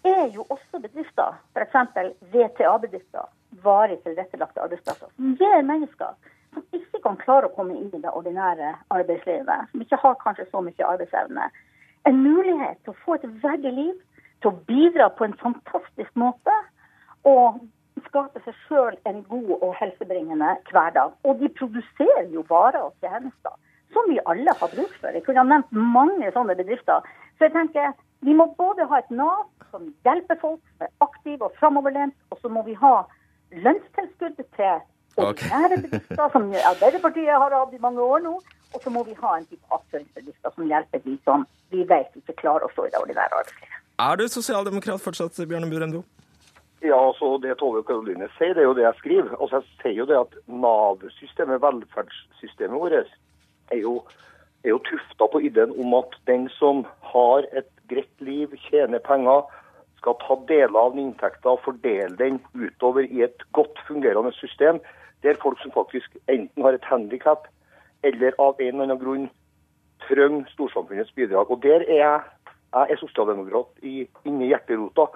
[0.08, 1.74] er jo også bedrifter, f.eks.
[2.34, 3.26] VTA-bedrifter,
[3.62, 6.14] varig tilrettelagte arbeidsplasser, som gir mennesker
[6.52, 10.48] som ikke kan klare å komme inn i det ordinære arbeidslivet, som ikke har kanskje
[10.50, 11.48] så mye arbeidsevne,
[12.08, 13.94] en mulighet til å få et verdig liv,
[14.42, 16.54] til å bidra på en fantastisk måte.
[17.28, 17.62] Og
[18.08, 21.14] skape seg sjøl en god og helsebringende hverdag.
[21.24, 23.54] Og de produserer jo varer og tjenester
[23.92, 25.12] som vi alle har bruk for.
[25.12, 27.04] Jeg kunne ha nevnt mange sånne bedrifter.
[27.36, 31.48] Så jeg tenker vi må både ha et Nav som hjelper folk, som er aktive
[31.48, 33.00] og framoverlent, og så må vi ha
[33.64, 34.82] lønnstilskudd til
[35.18, 38.36] ordinære bedrifter, som Arbeiderpartiet har hatt i mange år nå.
[38.72, 42.38] Og så må vi ha en type attføringsbedrifter som hjelper de som vi vet ikke
[42.40, 43.81] klarer å stå i det ordinære arbeidslivet.
[44.00, 46.02] Er du sosialdemokrat fortsatt, Bjørne Burendo?
[46.82, 49.34] Ja, altså Det Tove Karoline sier, det er jo det jeg skriver.
[49.38, 53.12] Altså Jeg sier jo det at Nav-systemet, velferdssystemet vårt,
[53.70, 54.00] er jo,
[54.64, 56.82] er jo tufta på ideen om at den som
[57.12, 59.44] har et greit liv, tjener penger,
[60.00, 64.80] skal ta deler av den inntekta og fordele den utover i et godt fungerende system,
[65.22, 67.46] der folk som faktisk enten har et handikap
[68.02, 69.28] eller av en eller annen grunn
[70.08, 71.50] trenger storsamfunnets bidrag.
[71.50, 72.20] Og Der er jeg,
[72.72, 73.84] jeg er sosialdemokrat
[74.24, 75.06] inni hjerterota.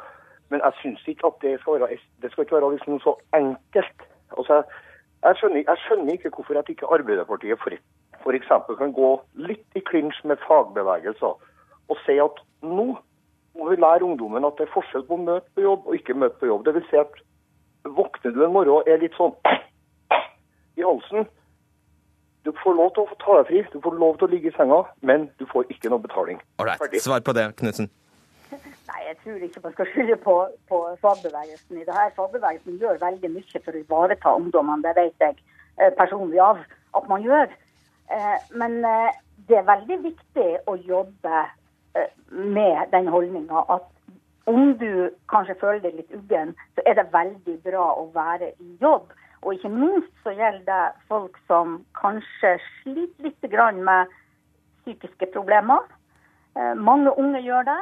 [0.51, 4.07] Men jeg syns ikke at det skal være, det skal ikke være liksom så enkelt.
[4.39, 4.63] Altså,
[5.25, 7.59] Jeg skjønner, jeg skjønner ikke hvorfor at ikke Arbeiderpartiet
[8.23, 9.09] for eksempel kan gå
[9.49, 11.33] litt i klinsj med fagbevegelser
[11.89, 12.87] og si at nå
[13.57, 16.15] må vi lære ungdommen at det er forskjell på å møte på jobb og ikke
[16.15, 16.65] møte på jobb.
[16.67, 17.21] Det vil si at
[17.97, 19.33] våkner du en morgen og er litt sånn
[20.81, 21.29] i halsen,
[22.47, 24.51] du får lov til å få ta deg fri, du får lov til å ligge
[24.53, 26.39] i senga, men du får ikke noe betaling.
[26.63, 27.91] Ålreit, svar på det, Knutsen.
[28.91, 30.37] Nei, jeg tror ikke man skal skylde på,
[30.71, 32.15] på fagbevegelsen i det her.
[32.19, 35.37] Fagbevegelsen gjør veldig mye for å ivareta ungdommene, det vet jeg
[35.81, 36.63] eh, personlig av
[36.97, 37.51] at man gjør.
[38.15, 39.19] Eh, Men eh,
[39.51, 41.45] det er veldig viktig å jobbe
[42.31, 43.87] med den holdninga at
[44.47, 48.75] om du kanskje føler deg litt uggen, så er det veldig bra å være i
[48.83, 49.09] jobb.
[49.43, 54.07] Og ikke minst så gjelder det folk som kanskje sliter litt med
[54.85, 55.83] psykiske problemer.
[56.57, 57.81] Eh, Mange unge gjør det.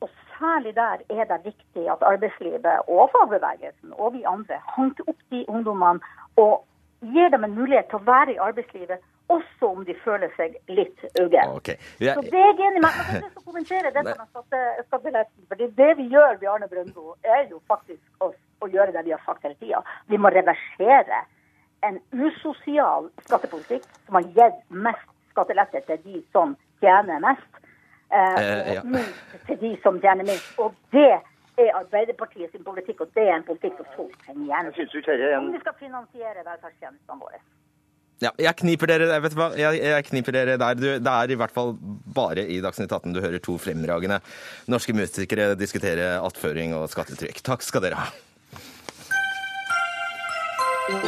[0.00, 5.20] Og særlig der er det viktig at arbeidslivet og fagbevegelsen og vi andre hanker opp
[5.30, 6.00] de ungdommene
[6.36, 6.64] og
[7.14, 8.98] gir dem en mulighet til å være i arbeidslivet,
[9.28, 11.48] også om de føler seg litt uggen.
[11.56, 11.76] Okay.
[12.00, 12.90] Er- Så det er jeg enig med.
[12.92, 15.26] Jeg har lyst til å kommentere dette med.
[15.48, 18.32] Fordi det vi gjør, Bjarne Brøndbo, er jo faktisk å,
[18.64, 19.82] å gjøre det vi har sagt hele tida.
[20.10, 21.24] Vi må reversere
[21.84, 27.62] en usosial skattepolitikk som har gitt mest skattelette til de som tjener mest,
[28.10, 28.82] eh, Eh, ja.
[28.84, 30.58] minst til de som tjener minst.
[30.58, 31.20] Og det
[31.58, 34.72] er Arbeiderpartiet sin politikk, og det er en politikk som folk trenger igjen.
[34.74, 37.38] Jeg Om vi skal finansiere velferdstjenestene våre.
[38.22, 39.48] Ja, jeg kniper dere vet du hva?
[39.58, 40.74] Jeg, jeg kniper dere der.
[40.78, 41.74] Du, det er i hvert fall
[42.14, 44.20] bare i Dagsnytt 18 du hører to fremragende
[44.70, 47.42] norske musikere diskutere attføring og skattetrykk.
[47.42, 48.06] Takk skal dere ha.
[50.84, 51.00] Over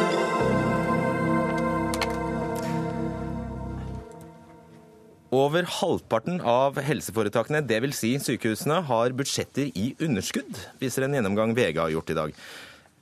[5.68, 7.99] halvparten av helseforetakene, dvs.
[7.99, 10.49] Si sykehusene, har budsjetter i underskudd,
[10.81, 12.33] viser en gjennomgang VG har gjort i dag.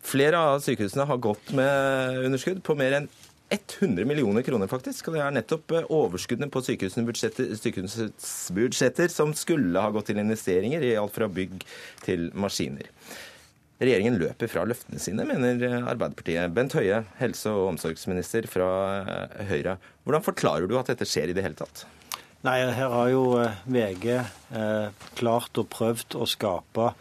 [0.03, 3.07] Flere av sykehusene har gått med underskudd på mer enn
[3.55, 5.13] 100 millioner kroner, faktisk.
[5.13, 10.11] Og det er nettopp eh, overskuddene på sykehusene budsjetter, sykehusets budsjetter som skulle ha gått
[10.11, 11.63] til investeringer i alt fra bygg
[12.03, 12.91] til maskiner.
[13.83, 16.53] Regjeringen løper fra løftene sine, mener eh, Arbeiderpartiet.
[16.55, 18.71] Bent Høie, helse- og omsorgsminister fra
[19.01, 19.79] eh, Høyre.
[20.07, 21.85] Hvordan forklarer du at dette skjer i det hele tatt?
[22.45, 24.09] Nei, her har jo eh, VG
[25.19, 26.93] klart og prøvd å skape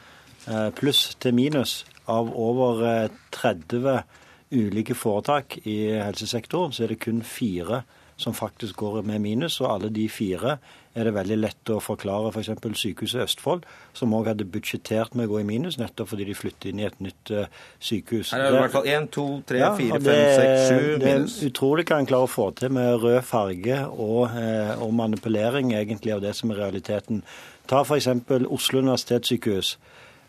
[0.75, 4.03] pluss til minus av over eh, 30
[4.53, 6.73] ulike foretak i helsesektoren.
[6.73, 7.83] Så er det kun fire
[8.17, 10.57] som faktisk går med minus, og alle de fire
[10.93, 12.51] er det veldig lett å forklare f.eks.
[12.61, 13.63] For Sykehuset Østfold,
[13.97, 16.87] som òg hadde budsjettert med å gå i minus, nettopp fordi de flytter inn i
[16.87, 17.49] et nytt eh,
[17.81, 18.33] sykehus.
[18.35, 21.01] Her er det i hvert fall 1, 2, 3, 4, og 5, det, 6, 7
[21.01, 24.93] Det er utrolig hva en klarer å få til med rød farge og, eh, og
[24.99, 27.23] manipulering egentlig av det som er realiteten.
[27.69, 28.11] Ta f.eks.
[28.53, 29.77] Oslo universitetssykehus.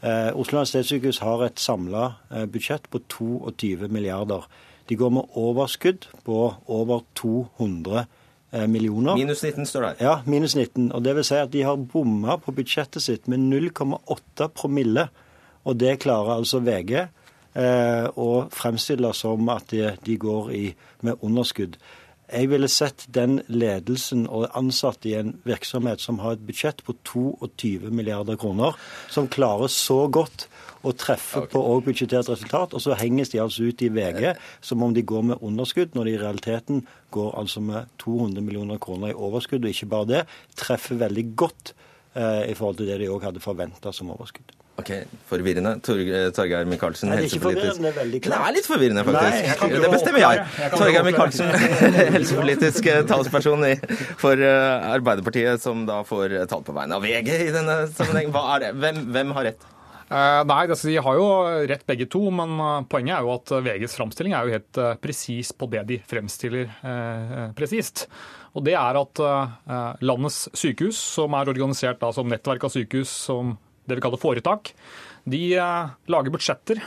[0.01, 2.15] Eh, Oslo universitetssykehus har et samla
[2.53, 4.49] budsjett på 22 milliarder.
[4.89, 8.05] De går med overskudd på over 200
[8.53, 9.17] eh, millioner.
[9.17, 9.93] Minus 19 står det.
[10.05, 10.93] Ja, minus 19.
[10.93, 15.09] Og det vil si at de har bomma på budsjettet sitt med 0,8 promille.
[15.65, 20.65] Og det klarer altså VG eh, å fremstille som at de, de går i,
[21.07, 21.79] med underskudd.
[22.25, 26.97] Jeg ville sett den ledelsen og ansatte i en virksomhet som har et budsjett på
[27.05, 28.77] 22 milliarder kroner,
[29.13, 30.49] som klarer så godt
[30.85, 31.51] å okay.
[31.53, 35.05] på også budsjettert resultat, og så henges de altså ut i VG som om de
[35.07, 39.65] går med underskudd, når de i realiteten går altså med 200 millioner kroner i overskudd,
[39.65, 40.27] og ikke bare det,
[40.61, 41.75] treffer veldig godt
[42.15, 44.55] eh, i forhold til det de òg hadde forventa som overskudd.
[44.75, 44.91] Ok,
[45.31, 45.77] Forvirrende.
[45.87, 48.41] Tor- Torgeir Micaelsen, Nei, helsepolitisk det er veldig klart.
[48.41, 49.69] Det er litt forvirrende, Nei, faktisk.
[49.71, 50.41] jeg det bestemmer jeg.
[50.59, 51.53] Jeg Torgeir Micaelsen,
[52.17, 53.77] helsepolitisk eh, talsperson i,
[54.19, 58.35] for eh, Arbeiderpartiet, som da får eh, tall på vegne av VG i denne sammenheng.
[58.35, 58.73] Hva det?
[58.83, 59.71] Hvem, hvem har rett?
[60.11, 61.29] Eh, nei, De har jo
[61.69, 64.81] rett begge to, men eh, poenget er jo at eh, VGs framstilling er jo helt
[65.01, 66.69] presis på det de fremstiller
[67.57, 68.07] presist.
[68.55, 69.21] Og det er at
[70.05, 73.57] landets sykehus, som er organisert da, som nettverk av sykehus, som
[73.89, 74.71] det vi kaller foretak,
[75.27, 75.41] de
[76.13, 76.79] lager budsjetter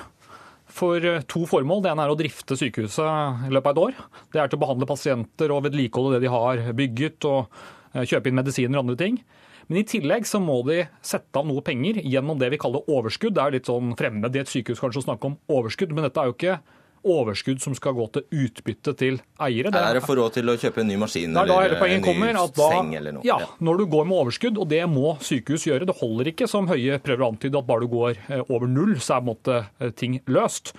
[0.72, 1.82] for to formål.
[1.84, 4.00] Det ene er å drifte sykehuset i løpet av et år.
[4.32, 8.40] Det er til å behandle pasienter og vedlikeholde det de har bygget, og kjøpe inn
[8.40, 9.20] medisiner og andre ting.
[9.68, 13.36] Men i tillegg så må de sette av noe penger gjennom det vi kaller overskudd.
[13.36, 16.24] Det er litt sånn fremmed i et sykehus kanskje å snakke om overskudd, men dette
[16.24, 16.60] er jo ikke
[17.08, 19.72] overskudd som skal gå til utbytte til eiere.
[19.74, 22.34] Det er å få råd til å kjøpe en ny maskin er eller en kommer.
[22.34, 23.26] ny at da, seng eller noe.
[23.28, 26.68] Ja, Når du går med overskudd, og det må sykehus gjøre, det holder ikke som
[26.68, 29.32] Høie prøver å antyde at bare du går eh, over null, så er på en
[29.32, 30.74] måte eh, ting løst.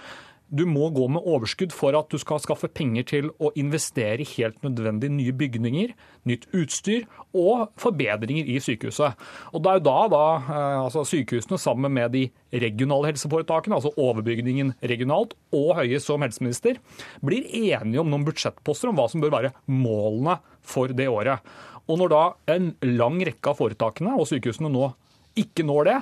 [0.49, 4.29] Du må gå med overskudd for at du skal skaffe penger til å investere i
[4.37, 5.93] helt nødvendige nye bygninger,
[6.29, 7.05] nytt utstyr
[7.37, 9.19] og forbedringer i sykehuset.
[9.53, 12.25] Og Det er jo da, da eh, altså sykehusene sammen med de
[12.65, 16.81] regionale helseforetakene, altså overbygningen regionalt, og Høie som helseminister,
[17.25, 21.45] blir enige om noen budsjettposter om hva som bør være målene for det året.
[21.89, 22.23] Og Når da
[22.55, 24.91] en lang rekke av foretakene og sykehusene nå
[25.39, 25.99] ikke når det,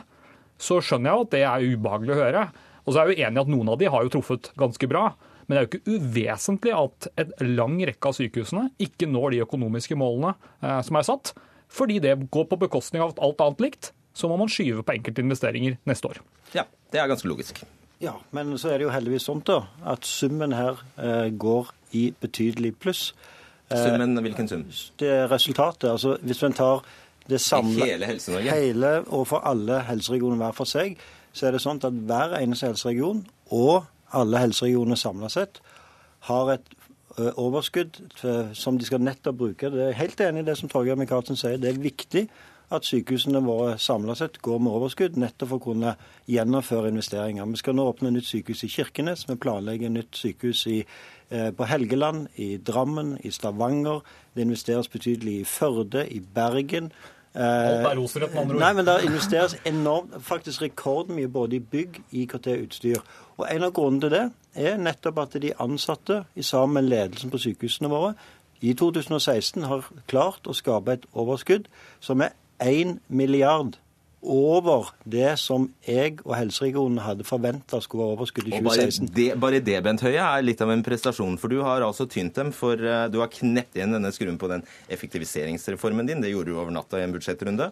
[0.57, 2.47] så skjønner jeg at det er ubehagelig å høre.
[2.87, 4.89] Og så er jeg jo enig i at noen av de har jo truffet ganske
[4.91, 5.11] bra.
[5.47, 9.45] Men det er jo ikke uvesentlig at en lang rekke av sykehusene ikke når de
[9.45, 11.33] økonomiske målene eh, som er satt.
[11.73, 13.93] Fordi det går på bekostning av alt annet likt.
[14.17, 16.23] Så må man skyve på enkelte investeringer neste år.
[16.55, 16.65] Ja,
[16.95, 17.61] det er ganske logisk.
[18.03, 22.11] Ja, men så er det jo heldigvis sånn da, at summen her eh, går i
[22.21, 23.11] betydelig pluss.
[23.71, 24.65] Eh, summen, hvilken sum?
[25.01, 25.89] Det er resultatet.
[25.91, 26.85] altså Hvis man tar
[27.27, 28.53] det samme Hele Helse-Norge?
[28.53, 31.01] Hele og for alle helseregioner hver for seg,
[31.37, 33.23] så er det sånn at hver eneste helseregion
[33.53, 33.85] og
[34.17, 35.61] alle helseregionene samla sett
[36.31, 36.75] har et
[37.17, 38.01] overskudd
[38.57, 39.71] som de skal nettopp bruke.
[39.73, 41.61] Det er helt enig i det som Torgeir Micaelsen sier.
[41.61, 42.27] Det er viktig
[42.75, 45.93] at sykehusene våre samla sett går med overskudd, nettopp for å kunne
[46.31, 47.47] gjennomføre investeringer.
[47.53, 50.81] Vi skal nå åpne nytt sykehus i Kirkenes, vi planlegger nytt sykehus i,
[51.31, 54.03] på Helgeland, i Drammen, i Stavanger.
[54.35, 56.91] Det investeres betydelig i Førde, i Bergen.
[57.37, 58.61] Alt er rosenrødt, med andre ord.
[58.61, 63.03] Nei, men det investeres enormt, faktisk rekordmye både i bygg, IKT og utstyr.
[63.37, 64.25] Og En av grunnene til det
[64.71, 68.15] er nettopp at de ansatte, i sammen med ledelsen på sykehusene våre,
[68.61, 71.67] i 2016 har klart å skape et overskudd
[72.01, 72.33] som er
[72.65, 73.77] 1 milliard
[74.27, 79.07] over det som jeg og helseregionen hadde forventa skulle være overskudd i 2016.
[79.09, 81.39] Bare det, bare det, Bent Høie, er litt av en prestasjon.
[81.41, 84.65] For du har altså tynt dem for Du har knept igjen denne skruen på den
[84.93, 86.25] effektiviseringsreformen din.
[86.25, 87.71] Det gjorde du over natta i en budsjettrunde.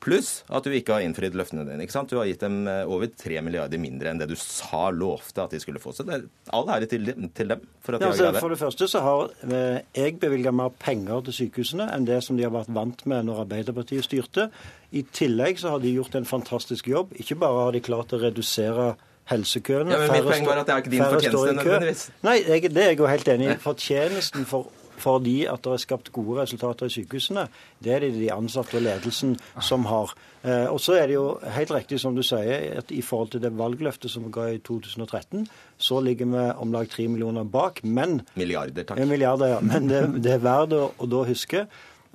[0.00, 1.84] Pluss at du ikke har innfridd løftene dine.
[1.84, 2.10] ikke sant?
[2.12, 5.60] Du har gitt dem over 3 milliarder mindre enn det du sa lovte at de
[5.62, 5.92] skulle få.
[5.96, 6.24] Så det er
[6.56, 7.66] all ære til, til, dem.
[7.84, 8.44] For at de ja, har altså.
[8.44, 9.34] For det første så har
[9.98, 13.44] jeg bevilga mer penger til sykehusene enn det som de har vært vant med når
[13.44, 14.48] Arbeiderpartiet styrte.
[14.96, 17.14] I tillegg så har de gjort en fantastisk jobb.
[17.20, 18.94] Ikke bare har de klart å redusere
[19.30, 19.92] helsekøene.
[19.94, 22.04] Ja, men mitt poeng var at det er ikke din fortjeneste nødvendigvis.
[22.26, 23.56] Nei, jeg, det er jeg jo helt enig i.
[23.62, 27.46] Fortjenesten for fordi at det er skapt gode resultater i sykehusene.
[27.82, 30.14] Det er det de ansatte og ledelsen som har.
[30.42, 31.26] Eh, og så er det jo
[31.56, 34.60] helt riktig som du sier, at i forhold til det valgløftet som vi ga i
[34.64, 35.46] 2013,
[35.80, 37.82] så ligger vi om lag tre millioner bak.
[37.84, 39.00] Men Milliarder, takk.
[39.00, 39.60] Ja, milliarder, ja.
[39.64, 41.66] Men det, det er verdt å da huske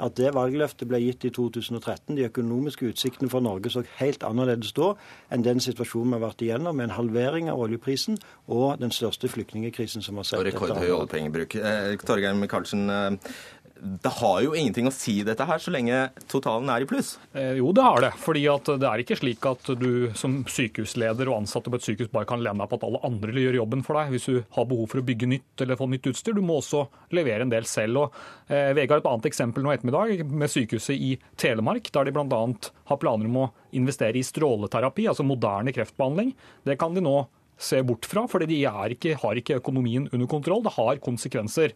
[0.01, 2.15] at det valgløftet ble gitt i 2013.
[2.17, 4.91] De økonomiske utsiktene for Norge så helt annerledes da
[5.31, 8.19] enn den situasjonen vi har vært igjennom, med en halvering av oljeprisen
[8.51, 10.39] og den største flyktningkrisen som har sett.
[10.41, 11.55] Og rekordhøy oljepengebruk.
[11.55, 13.35] Eh, Torgeir Micaelsen, eh,
[13.75, 15.97] det har jo ingenting å si dette her, så lenge
[16.31, 17.15] totalen er i pluss?
[17.35, 18.11] Eh, jo, det har det.
[18.21, 22.29] fordi det er ikke slik at du som sykehusleder og ansatte på et sykehus bare
[22.29, 24.87] kan lene deg på at alle andre gjør jobben for deg hvis du har behov
[24.91, 26.37] for å bygge nytt eller få nytt utstyr.
[26.37, 28.05] Du må også levere en del selv.
[28.05, 32.15] og eh, VG har et annet eksempel nå ettermiddag med sykehuset i Telemark, der de
[32.15, 32.43] bl.a.
[32.91, 36.31] har planer om å investere i stråleterapi, altså moderne kreftbehandling.
[36.63, 37.19] Det kan de nå
[37.57, 38.61] se bort fra, fordi de
[38.95, 40.63] ikke, har ikke økonomien under kontroll.
[40.65, 41.75] Det har konsekvenser.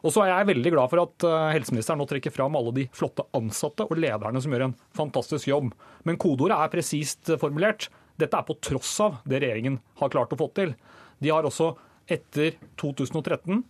[0.00, 2.86] Og så er jeg veldig glad for at eh, helseministeren nå trekker fram alle de
[2.96, 5.74] flotte ansatte og lederne som gjør en fantastisk jobb.
[6.08, 7.90] Men kodeordet er presist formulert.
[8.20, 10.72] Dette er på tross av det regjeringen har klart å få til.
[11.20, 11.74] De har også
[12.10, 13.62] etter 2013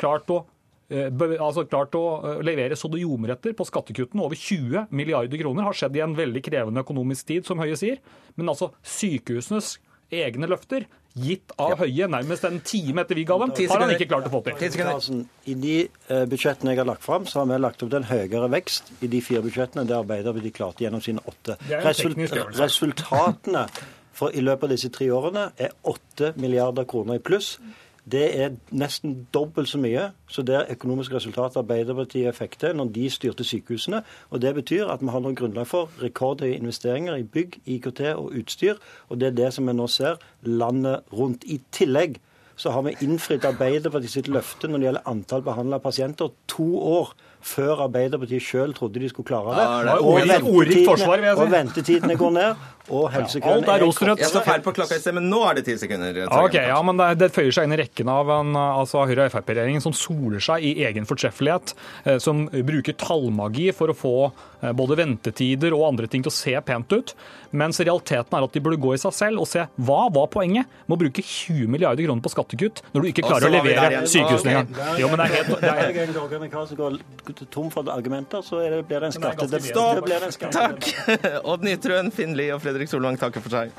[0.00, 0.44] klart å
[0.92, 4.22] altså klart å levere sodojomeretter på skattekuttene.
[4.22, 8.02] Over 20 milliarder kroner har skjedd i en veldig krevende økonomisk tid, som Høie sier.
[8.36, 9.78] Men altså sykehusenes
[10.24, 14.08] egne løfter gitt av Høie nærmest en time etter vi ga dem, har han ikke
[14.10, 15.20] klart å få til.
[15.46, 15.74] I de
[16.30, 19.10] budsjettene jeg har lagt fram, så har vi lagt opp til en høyere vekst i
[19.12, 21.58] de fire budsjettene det Arbeiderpartiet klarte gjennom sine åtte.
[21.86, 22.18] Result
[22.58, 23.68] resultatene
[24.14, 27.56] for, i løpet av disse tre årene er 8 milliarder kroner i pluss.
[28.12, 33.06] Det er nesten dobbelt så mye som det økonomiske resultatet Arbeiderpartiet fikk til når de
[33.10, 34.02] styrte sykehusene.
[34.30, 38.36] Og Det betyr at vi har noe grunnlag for rekordhøye investeringer i bygg, IKT og
[38.36, 38.76] utstyr.
[39.08, 41.44] Og det er det som vi nå ser landet rundt.
[41.44, 42.20] I tillegg
[42.56, 47.14] så har vi innfridd Arbeiderpartiet sitt løfte når det gjelder antall behandla pasienter, to år
[47.44, 49.64] før Arbeiderpartiet sjøl trodde de skulle klare det.
[49.64, 51.42] Ja, det og, ordrikt forsvar, vil jeg si.
[51.42, 52.62] og ventetidene går ned,
[52.92, 54.20] og helsekøene ja, Alt er rosenrødt.
[54.20, 56.18] Jeg står feil på klokka i sted, men nå er det ti sekunder.
[56.36, 59.32] Ok, ja, men det, det, føyer seg inn i rekken av en altså, Høyre- og
[59.32, 61.72] Frp-regjeringen som soler seg i egen fortreffelighet,
[62.04, 66.36] eh, som bruker tallmagi for å få eh, både ventetider og andre ting til å
[66.36, 67.14] se pent ut,
[67.56, 70.68] mens realiteten er at de burde gå i seg selv og se hva var poenget
[70.84, 74.52] med å bruke 20 milliarder kroner på skattekutt når du ikke klarer å levere sykehusene
[74.52, 75.00] engang.
[75.00, 75.52] Jo, men det er helt...
[75.64, 75.72] Det
[77.32, 79.14] er, tom for argumenter, så blir det en
[79.64, 80.08] Stopp!
[80.52, 80.88] Takk!
[81.50, 83.70] Odd Nytrøen, Finn Lie og Fredrik Solvang takker for seg.